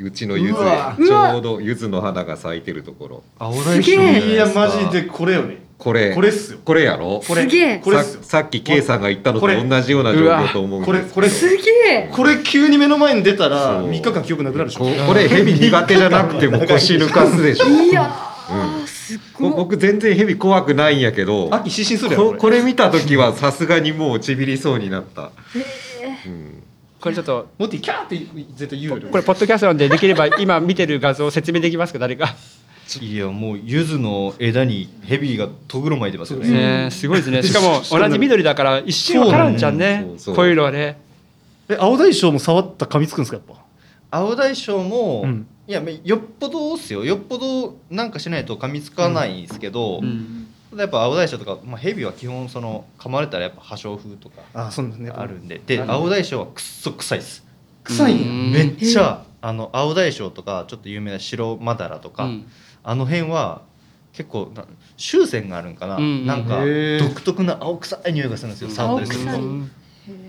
[0.00, 0.60] うちの柚子
[0.98, 3.22] うちょうど柚子の花が咲いてるところ。
[3.38, 4.32] 青すげえ。
[4.32, 5.58] いやマジでこれよね。
[5.76, 6.14] これ。
[6.14, 6.58] これっすよ。
[6.64, 7.20] これやろ？
[7.26, 7.42] これ。
[7.42, 7.78] すげえ。
[7.78, 8.22] これっすよ。
[8.22, 9.62] ささっき K さんが言ったのとこれ。
[9.62, 12.10] 同じような状況と思うんですこれこれすげえ。
[12.12, 13.90] これ急に目の前に出たらそう。
[13.90, 14.84] 3日間記憶なくなるでしょ。
[14.84, 17.66] ここれ蛇苦手じゃなくても腰抜かすでしょ。
[17.66, 18.04] いや
[18.50, 19.50] うーすっごい。
[19.50, 22.60] 僕全然蛇怖くないんやけど、秋失神するやろここれ。
[22.62, 25.32] 見た時はさすがにもうちびりそうになった。
[26.26, 26.57] うん
[27.00, 28.18] これちょっともっとキャーって
[28.56, 32.34] 絶対言うよこれポッドキャストなんでできれば今見てる画像を説明できますか誰か。
[33.00, 36.84] いやもう柚子の枝にヘビがとぐろ巻いてますよね。
[36.84, 37.42] ねすごいですね。
[37.42, 40.06] しかも同じ緑だから一瞬わからんじゃんね。
[40.34, 40.98] こういうのはね。
[41.68, 43.44] え青大将も触ったら噛みつくんですかやっ
[44.10, 44.18] ぱ？
[44.18, 45.46] 青大将も、うん。
[45.66, 47.04] いやよっぽどっすよ。
[47.04, 50.48] よっぽどなんかしないと噛みつかないんですけど、うん
[50.82, 55.10] やっぱ青大将とか、まあ、ヘビは基本その噛まれたらやっぱ破傷風とかあそうですね。
[55.10, 55.60] あるんで。
[55.64, 57.44] で青大将はくっそ臭いです。
[57.84, 62.46] 臭いめっちゃあの青大将とかちょっと有名な白マダラとか、うん。
[62.82, 63.62] あの辺は
[64.12, 64.64] 結構な
[64.96, 66.60] 臭腺があるんかな、うんなんか
[66.98, 69.38] 独特な青臭い匂いがするんですよ触ったりすると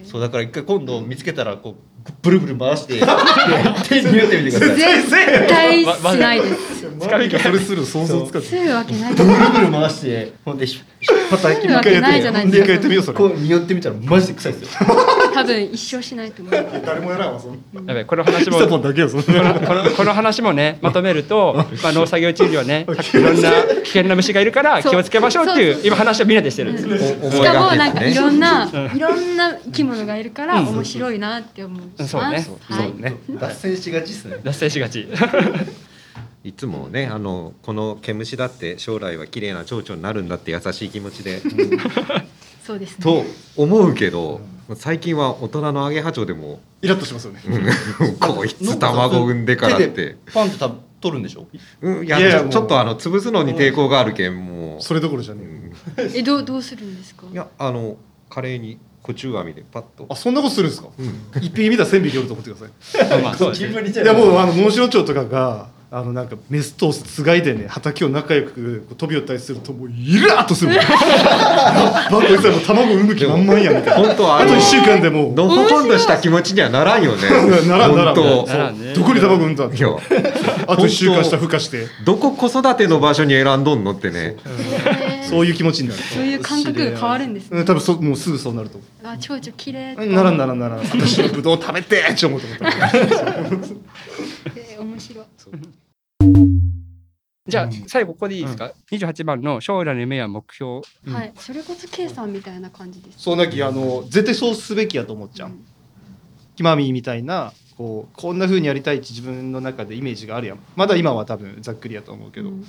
[0.04, 3.00] そうだから一回今度見つけたらこうブルブル回して
[3.88, 4.78] 手に匂ってみてください。
[4.78, 23.52] 絶対しないですつかみそれする想像つかするわけないブルブル回してほんでひ引っ張ったするわけないじゃないほんで一回やってみようそれこう匂ってみたらマジで臭いですよか多分一生しないと思う誰もやらんわそんなやべこの話もこなのこのこの話もねまとめると、まあ、農作業中にはねいろんな
[23.84, 27.18] 危険な虫がいるから気をつけましょうっていう今話をみんなでしてるんです。
[27.24, 32.54] おしかもなんかいろんなないろんな生き物がいるから面白いなって思ううんそうねはいそ
[32.98, 35.08] うね脱線しがちっすね脱線しがち。
[36.50, 41.42] いつもねあのこの毛虫だって将来は綺麗な蝶々になるんだって優しい気持ちで、
[42.66, 43.04] そうですね。
[43.04, 43.24] と
[43.56, 44.42] 思うけど
[44.76, 47.42] 最近は大人のアゲハチョウでもイラッとしますよね。
[47.48, 48.16] うん。
[48.18, 51.46] こいつ卵産んでからっ手てで、パンってた取るんでしょ？
[51.82, 52.52] うん、いやいやいやもう。
[52.52, 55.42] ちょっとあの潰すのに抵抗があるけんもう、それどころじゃね
[55.98, 56.12] うん。
[56.16, 57.28] えどうどうするんですか？
[57.32, 57.96] いやあの
[58.28, 60.08] 華麗にコチュウ網でパッと。
[60.10, 60.90] あそんなことするんですか？
[60.98, 61.44] うん。
[61.44, 63.22] 一匹見たら千匹おると思ってください。
[63.22, 70.86] まあそうでいやもうあのモンシロチョウとかがあのなんかメスとつがいでね畑を仲良く飛び寄ったりするともうイラーっとするもんやっ
[72.12, 74.08] ばこいつはもう卵産む気満々やみたいな。
[74.08, 77.24] 本当はあと1週間でもうのほほんとした気持ちにはならんよね。
[77.68, 78.46] ならんならんど
[79.04, 79.68] こに卵産んだ？
[79.68, 79.88] 当いや。
[80.68, 81.88] あと1週間したら孵化して。
[82.06, 84.36] どこ子育ての場所に選んどんのってね。
[85.28, 85.46] そう。
[85.48, 86.02] いう気持ちになる。
[86.04, 87.62] そういう感覚が変わるんですね。
[87.62, 88.78] うん多分そもうすぐそうなると。
[88.78, 90.80] 思あ蝶々綺麗うならんならんならん。
[90.80, 92.68] 私のブドウ食べてって思うと思った。
[92.90, 94.29] えー
[95.00, 95.26] 面白い。
[97.48, 100.82] じゃあ最後ここでいいですか、28番の将来の夢や目標。
[101.06, 101.14] うん。
[101.14, 101.34] はい。
[101.36, 103.20] それこそ K さんみたいな感じです。
[103.22, 105.52] そうなきあの絶対そうすべきやと思っちゃう。
[106.56, 110.60] キマミーみたいなこうこんな風にやりたいって自分の中でイメージがあるやん。
[110.76, 112.66] まだ今は多分ざっくりやと思うけど、うん。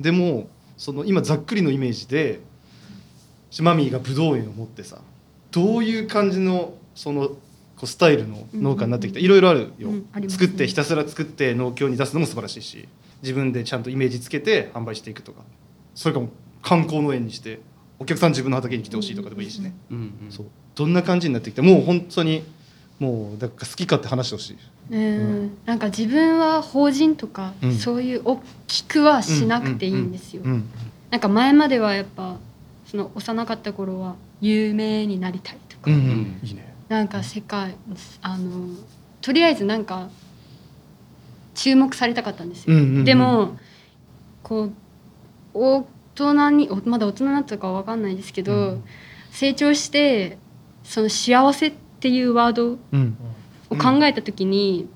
[0.00, 2.40] でもその今ざっくりのイメージで
[3.60, 5.02] マミーがブドウ園を持ってさ
[5.50, 7.36] どういう感じのそのこ
[7.82, 10.28] うスタイルの農家になってきたいろいろあるよ、うんあね。
[10.28, 12.88] 作ってひたすら作って農協に出すのも素晴らしいし
[13.22, 15.42] 自分でちゃんとイメージつけて販売していくとか。
[15.94, 16.28] それかもう
[16.62, 17.60] 観光農園にして
[17.98, 20.46] お客さん自分の畑に来てほしいとかでもいいしね、うんうんそう。
[20.74, 22.44] どんな感じになってきてもう本当に
[22.98, 24.56] もうだから好き勝手話してほしい。
[24.90, 25.58] うん。
[25.66, 27.74] なんか自分は法人とか、うん。
[27.74, 30.68] そういう大きくはしなくていいんですよ、うん
[31.10, 32.38] なんか前まではやっぱ
[32.86, 36.40] その幼かった頃は有名になりたいとか、うんん。
[36.42, 37.74] いいねなんか世界
[38.20, 38.68] あの
[39.20, 40.10] とりあえずなんか
[41.54, 43.04] 注目されたかったんですよ、うんうんうん。
[43.04, 43.56] でも
[44.42, 44.72] こう
[45.54, 48.84] 大人におまだ大人になったかは分かんないですけど、うん。
[49.30, 50.38] 成長して
[50.84, 53.16] その幸せっていうワードうん。
[53.70, 54.86] を考えた時に、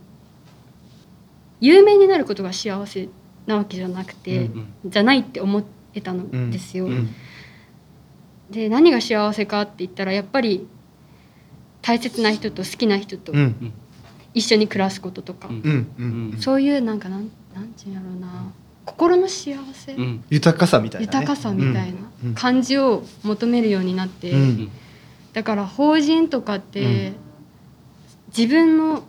[1.62, 3.08] 有名になることが幸せ
[3.46, 5.64] なわけじゃなくて、うんじゃないって思っ
[5.94, 6.86] てたのですよ。
[6.86, 7.14] うん。
[8.50, 10.68] で何が幸せかって言ったらやっぱり
[11.86, 13.72] 大切な人と好きな人とうん。
[14.34, 15.54] 一緒に暮らすこととか、うん。
[15.56, 15.62] うん。
[15.62, 16.30] ううん。
[16.36, 18.52] んそういうなんかなんなんていうんやろうな。
[18.84, 20.24] 心の幸せ、うん。
[20.28, 22.34] 豊かさみたいな、ね、豊かさみたいなうん。
[22.34, 24.70] 感じを求めるようになって、うん。
[25.32, 27.14] だから法人とかって、うん。
[28.36, 29.04] 自分の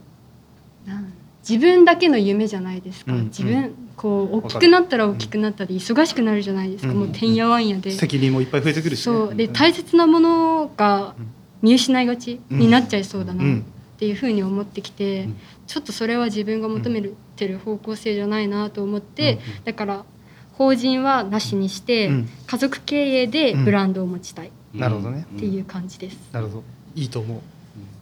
[1.48, 3.24] 自分だけの夢じゃないですか、うん。
[3.26, 7.00] 自分こう大きくなったら大きくなったで忙しくなるじゃないですか、うん。
[7.00, 9.36] もうてんやわんやで、責任もいっぱい増えてくるしね、そう。
[9.36, 13.66] で大切なものがうん見失いがちになっちゃいそうだなっうん。
[13.98, 15.38] ていうふうに思ってきて、うん。
[15.66, 17.02] ちょっとそれは自分が求め
[17.36, 19.64] てる方向性じゃないなと思って、うん。
[19.66, 20.06] だから
[20.54, 22.30] 法人はなしにして、うん。
[22.46, 25.26] 家族経営でブランドを持ちたいっなるほどね。
[25.38, 26.18] ていう感じです。
[26.32, 26.64] なるほど。
[26.96, 27.42] いいと思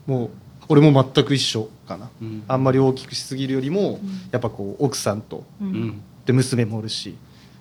[0.07, 0.11] う。
[0.11, 0.29] もう
[0.67, 2.09] 俺も全く一緒かな。
[2.21, 2.43] うん。
[2.47, 4.09] あんまり大きくしすぎるよりもうん。
[4.31, 5.67] やっぱこう奥さんとうん。
[5.67, 6.01] うん。
[6.25, 7.15] で娘もおるし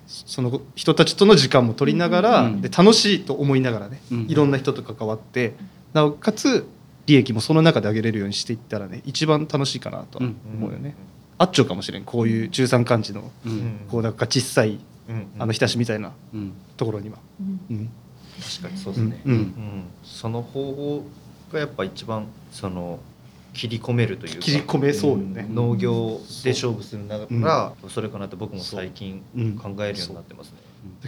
[0.07, 2.61] その人たちとの時間も取りながら、うん。
[2.62, 4.26] で楽しいと思いながらね、うん。
[4.28, 5.55] いろんな人と関わって
[5.95, 6.66] なおかつ
[7.07, 10.95] 利益もその中で上げれるようにしていったらね一番楽しいかなとは思うよね、
[11.38, 12.05] あっちょかもしれん。
[12.05, 13.30] こういう中山間地の
[13.90, 14.78] こうなんか小さい
[15.09, 15.26] うん。
[15.38, 16.53] あの日田市みたいなうん。
[16.76, 17.61] ところには、うん。
[17.70, 17.90] うん。
[18.40, 19.32] 確かにそうですね、うん。
[19.32, 19.84] うん。
[20.03, 21.05] その方法
[21.53, 22.99] がやっぱ一番その
[23.53, 25.42] 切り込めるというか切り込めそうよね。
[25.42, 25.55] ん。
[25.55, 29.59] 農業で勝負するなら、それかなって僕も最近うん。
[29.59, 30.57] 考えるようになってますね。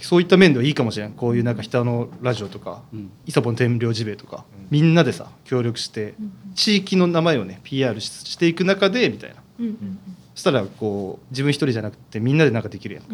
[0.00, 1.12] そういった面ではいいかもしれん。
[1.12, 3.10] こういうなんか人のラジオとかうん。
[3.26, 4.66] イサボン天領ジベとか、うん。
[4.70, 9.36] みんなでさ協力してうん地域の名前をね PR ししていく中でみたいな。
[9.60, 9.98] うんうん
[10.34, 13.04] そしたらこう自分一人じゃなくてみんなでなんかできるやん。
[13.04, 13.08] か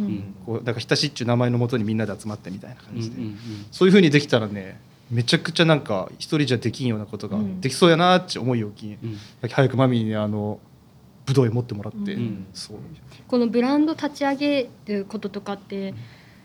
[0.45, 3.39] こうなんか日田市っちゅう名前のもとにみんなで集まってみたいな感じで、うん
[3.71, 7.61] そういうふうにできたらねめちゃくちゃなんか一人じゃできんようなことがうん。
[7.61, 9.19] できそうやなって思いをきに、うん。
[9.49, 10.59] 早くマミーにあの
[11.27, 12.47] 武道園持ってもらって、うん。
[12.53, 12.77] そう。
[13.29, 15.95] このブランド立ち上げることとかって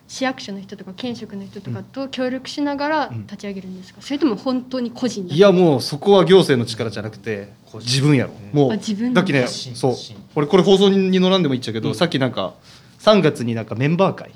[0.07, 3.21] 市役所の人とか県職の人とかと協力しながらうん。
[3.23, 4.01] 立ち上げるんですか？
[4.01, 8.31] それとも本当に個人いやもうそこは行政の力じゃなくて自分やろ。
[8.53, 8.57] うん。
[8.57, 9.21] もうあ自分だ。
[9.21, 9.93] っけねそう。
[10.35, 11.95] 俺これ放送に乗らんでもいいっちゃうけど、うん。
[11.95, 12.53] さっきなんか
[12.99, 14.31] 3月になんかメンバー会。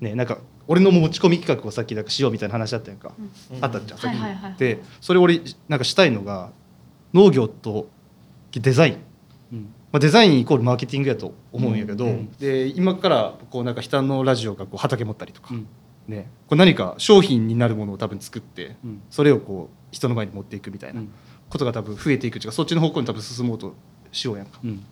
[0.00, 3.64] ねなんか俺の持ち込み企画をさっきなんかしようみたいな話あったやんか、うん。
[3.64, 4.54] あったじゃん、さっきはいはいはい。
[4.58, 6.50] でそれ俺なんかしたいのが
[7.14, 7.88] 農業と
[8.52, 9.00] デザイン、うん
[9.92, 15.66] まあ、デザインイコールマーケティングやと思うんやけど、うんで今からこうなんか人のラジオがこう畑持ったりとか、うん。
[16.08, 19.02] ね、こう何か商品になるものを多分作ってうん。
[19.10, 21.12] それをこう人の前に持っていくみたいなうん。
[21.48, 23.74] ことが多分増えていくっていうかそっちの方向に多分進もうと
[24.10, 24.58] しようやんか。
[24.64, 24.84] うん。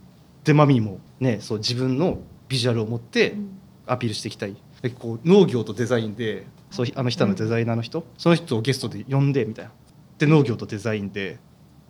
[0.44, 3.60] でマミーもねそう自分のビジュアルを持ってうん。
[3.86, 4.54] アピールしていきたい。
[4.82, 9.72] でこう農業とデザインでそうあの人のデザイナーの人、その人をゲストで呼んでみたいな。
[10.18, 11.38] で農業とデザインで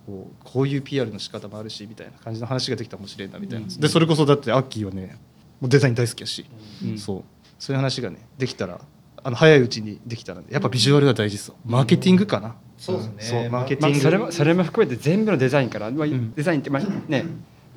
[0.05, 3.79] こうこういう PR の仕方もあるしみたいな感じの話ができたかもしれんなみたいな、うん。
[3.79, 5.17] でそれこそだってアッキーはね
[5.59, 6.45] もうデザイン大好きやし、
[6.83, 6.97] うん。
[6.97, 7.23] そう。
[7.59, 8.79] そういう話がねできたら
[9.23, 13.13] あの早いうちにできたらねやっぱビジュアルが大事そうマーケティングかな、そうですね。
[13.19, 16.33] そうマーケテまあ、ィング、それもそれも含めて全部のデザインから、まあん。
[16.33, 17.25] デザインってまあね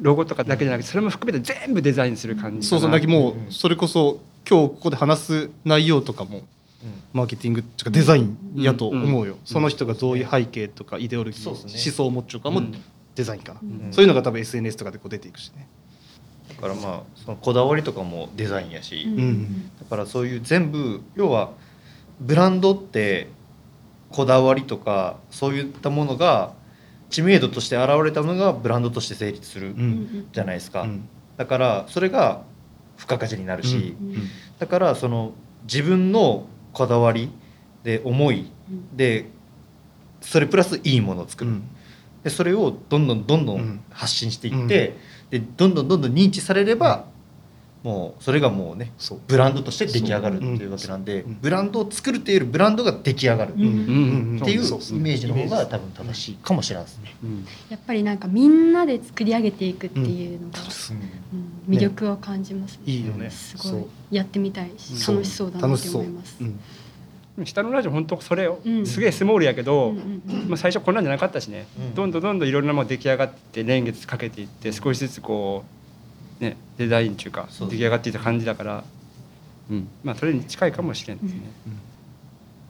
[0.00, 6.42] ロゴとかだけじゃなくてそれも含めて全部デザインする感じそうそうだけもうんうそれこそ今日ここで話す内容とかも
[7.12, 12.74] マーケティングっていうかデザインやと思うよ、うんその人がどういう背景とかイデオロギー、思想を持っちゃうかもうん。
[13.14, 13.92] デザインかな、うん。
[13.92, 15.68] そういうのが多分 SNS とかでこう出ていくしね、
[16.48, 19.18] だからまあそのこだわりとかもデザインやし、うん。
[19.18, 21.52] うんだからそういう全部要は
[22.20, 23.28] ブランドって
[24.10, 26.52] こだわりとかそういったものが
[27.10, 30.26] 知名度として現れたのがブランドとして成立するうん。
[30.32, 31.08] じゃないですか、うん。
[31.36, 32.42] だからそれが
[32.96, 34.16] 付加価値になるし、うん。
[34.58, 35.32] だからその
[35.64, 37.30] 自分のこだわり
[37.82, 38.50] で思い
[38.94, 39.30] で
[40.20, 41.62] それプラスいいものを作る、うん。
[42.22, 43.60] でそれをどんどんどんどうん。
[43.60, 44.96] ん発信していって、
[45.30, 47.06] でどんどんどんどん認知されれば、
[47.84, 49.20] もうそれがもうねそう。
[49.28, 51.28] ブランドとして出来上がるっていうわけなんで、う。
[51.28, 51.38] ん。
[51.40, 57.14] ブランドを作るっていうブランドが出来上がるっていうイメージの方が多分正しいかもしれないですね。
[57.22, 60.60] うんやっぱりなんかみんなで作り上げていくっていうのが、
[61.68, 61.74] うん。
[61.74, 63.28] 魅力を感じます、いいよね。
[63.28, 63.86] すごい。
[64.10, 66.36] やってみたいし楽しそうだなって思います。
[66.40, 66.44] う。
[66.44, 66.58] ん。
[67.44, 68.48] 下のラジオ本当それ
[68.86, 69.94] すげえスモールやけど、
[70.48, 71.94] まあ、最初こんなんじゃなかったしね、うん。
[71.94, 75.83] どんどんどんどんいろんなもの出来上がって年月かけていって少しずつこう、
[76.40, 78.84] ね、デザインっていうか出来上がっていった感じだから、
[79.70, 79.88] うん。
[80.02, 81.40] まあ、それに近いかもしれんですね、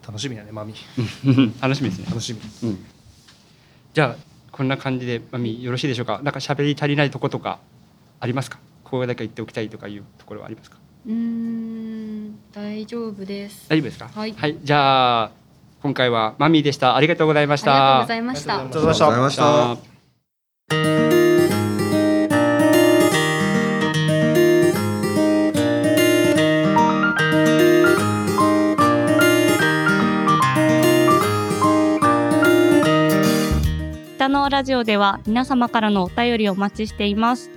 [0.06, 0.74] 楽しみやねマミ。
[1.60, 2.68] 楽しみですね、楽しみ。
[2.70, 2.84] うん、
[3.92, 6.20] じゃあこんな感じでマミよろしいでしょうか？
[6.22, 7.58] なんか喋り足りないとことか
[8.20, 8.58] ありますか？
[8.84, 10.76] これだけ言っておきたいとかいうところはありますか？
[11.06, 13.68] うーん大丈夫です。
[13.68, 14.10] 大丈夫ですか？
[14.14, 14.34] はい。
[14.62, 15.30] じゃあ
[15.82, 16.94] 今回はマミーでした。
[16.96, 18.02] ありがとうございました。
[18.02, 18.54] ありがとうございました。
[18.54, 19.06] ありがとうございました。
[19.06, 19.93] ありがとうございました
[34.24, 37.50] 北のラジオでは皆様からのお便りをお待ちしています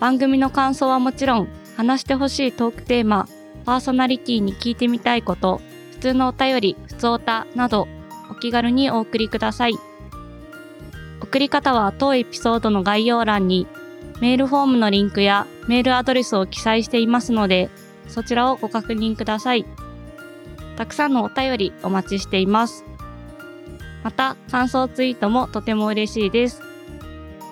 [0.00, 1.48] 番組の感想はもちろん
[1.78, 3.26] 話してほしいトークテーマ
[3.64, 5.62] パーソナリティに聞いてみたいこと
[5.92, 7.88] 普通のお便り普通おたなど
[8.30, 9.74] お気軽にお送りください
[11.22, 13.66] 送り方は当エピソードの概要欄に
[14.20, 17.70] メールフォームのリンクやメールアドレスを記載していますので、
[18.06, 19.64] そちらをご確認ください。
[20.76, 22.84] たくさんのお便りお待ちしています。
[24.02, 26.62] また、感想ツイートもとても嬉しいです。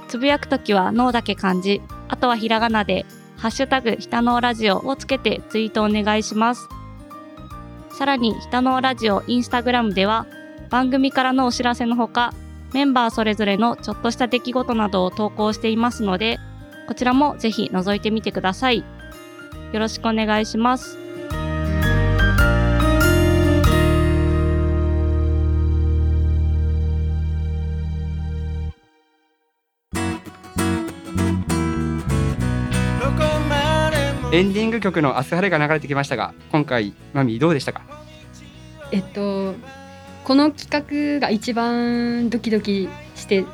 [0.09, 3.05] つぶやくときは脳だけ漢字、あとはひらがなで、
[3.37, 6.69] ハッシュタグひたのうラジオをつけてツイートお願いします。
[7.91, 10.27] さらに、ひたのうラジオインスタグラムでは、
[10.71, 12.33] 番組からのお知らせのほか、
[12.73, 16.39] メンバーそれぞれのちょっとした出来事などを投稿していますので、
[16.87, 18.79] こちらもぜひ覗いてみてください。
[18.79, 21.08] よろしくお願いします。
[34.31, 37.81] エンディング曲の「明日晴れ」が流れてきましたが今回マミーどうでしたか？
[38.93, 39.55] えっと
[40.23, 43.47] この企画が一番ドキドキして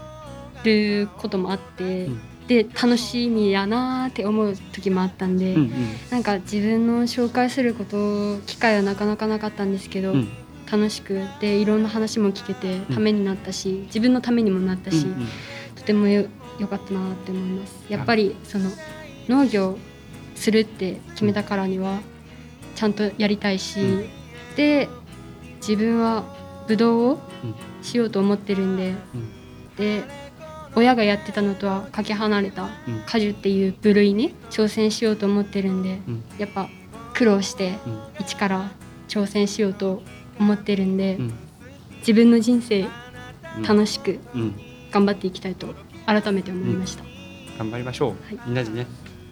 [0.64, 2.20] ることもあって、うん。
[2.48, 5.72] で楽しみやなーって思う時もあったんで、うん
[6.10, 10.18] なんか自分の紹介すること機会はなかなかなかったんですけど、うん。
[10.18, 10.28] うん
[10.72, 12.94] 楽しくでいろんな話も聞けてうん。
[12.94, 15.28] ためになったし、自分のためにもなったし、うんうん。
[15.76, 16.24] とてもよ
[16.58, 17.84] 良かったなって思います。
[17.88, 18.70] やっぱりその
[19.28, 19.78] 農業
[20.34, 22.00] するって決めたからには
[22.74, 24.04] ちゃんとやりたいし、うん。
[24.56, 24.88] で
[25.56, 26.24] 自分は
[26.66, 27.54] ブドウをうん。
[27.82, 29.76] しようと思ってるんで、うん。
[29.76, 30.02] で
[30.74, 32.70] 親がやってたのとはかけ離れたうん。
[33.06, 36.24] 果樹っていう部類に挑戦しようと思ってるんで、うん。
[36.38, 36.68] やっぱ
[37.12, 38.00] 苦労してうん。
[38.20, 38.70] 一から
[39.08, 40.02] 挑戦しようと
[40.38, 41.34] 思ってるんで、うん。
[41.98, 42.88] 自分の人生
[43.58, 43.62] うん。
[43.62, 44.54] 楽しくうん。
[44.90, 45.74] 頑張っていきたいと
[46.06, 47.04] 改めて思いました、
[47.58, 48.46] 頑張りましょう、はい。
[48.46, 48.86] みんなでね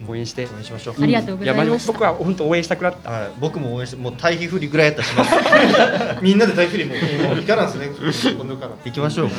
[0.08, 0.46] 応援して。
[0.46, 1.02] 応援しましょう。
[1.02, 1.70] ありがとうございました。
[1.70, 3.10] やマジ僕は本当応援したくなった。
[3.10, 5.14] はい、僕も応援してもう対比振りぐらいやったらし。
[5.16, 5.24] ま
[6.18, 8.34] すみんなで大フリももういかなんですね。
[8.36, 9.30] 今度から行きましょう。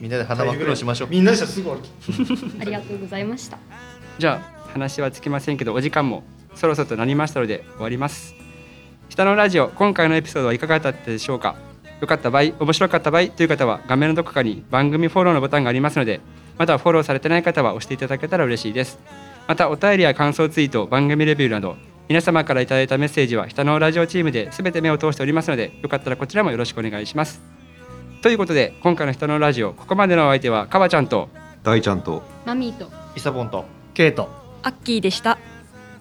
[0.00, 1.08] みんなで花輪苦労しましょう。
[1.10, 1.60] みんなでしたらす。
[1.60, 1.82] ぐ終わる
[2.60, 3.58] ありがとうございました。
[4.18, 8.34] じゃあ話はつきませんけどお時間もそろそろとなりましたので終わります。
[9.08, 11.56] 下のラジオ今回のエピソードはいかがだったでしょうか。
[12.00, 16.20] 良かった場合面白かった場合という方は画面のどこかに番組フォローのボタンがありますので
[16.58, 18.98] まだフォローされてない方は押していただけたら嬉しいです
[19.46, 21.76] またお便りや感想ツイート番組レビューなど
[22.08, 27.40] 皆様からいただいたメッセージは下のラジオチームで全て目を通しておりますのでよかったらこちらもよろしくお願いします
[28.22, 31.28] ということで今回の下のラジオここまでのお相手はかばちゃんと
[31.62, 34.28] 大ちゃんとマミーとイサボンとケイト
[34.62, 35.38] アッキーでした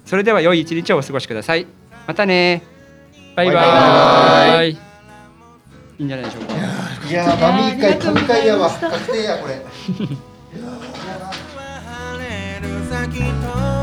[0.05, 1.65] それでは良い一日をお過ごしください。
[2.05, 2.61] またね
[3.35, 4.73] バイババイイ。
[4.73, 4.77] い
[6.03, 6.53] いんじゃないでしょうか。
[7.09, 9.65] いやーマミー会神回やわ確定やこれ
[13.07, 13.74] 晴れる先と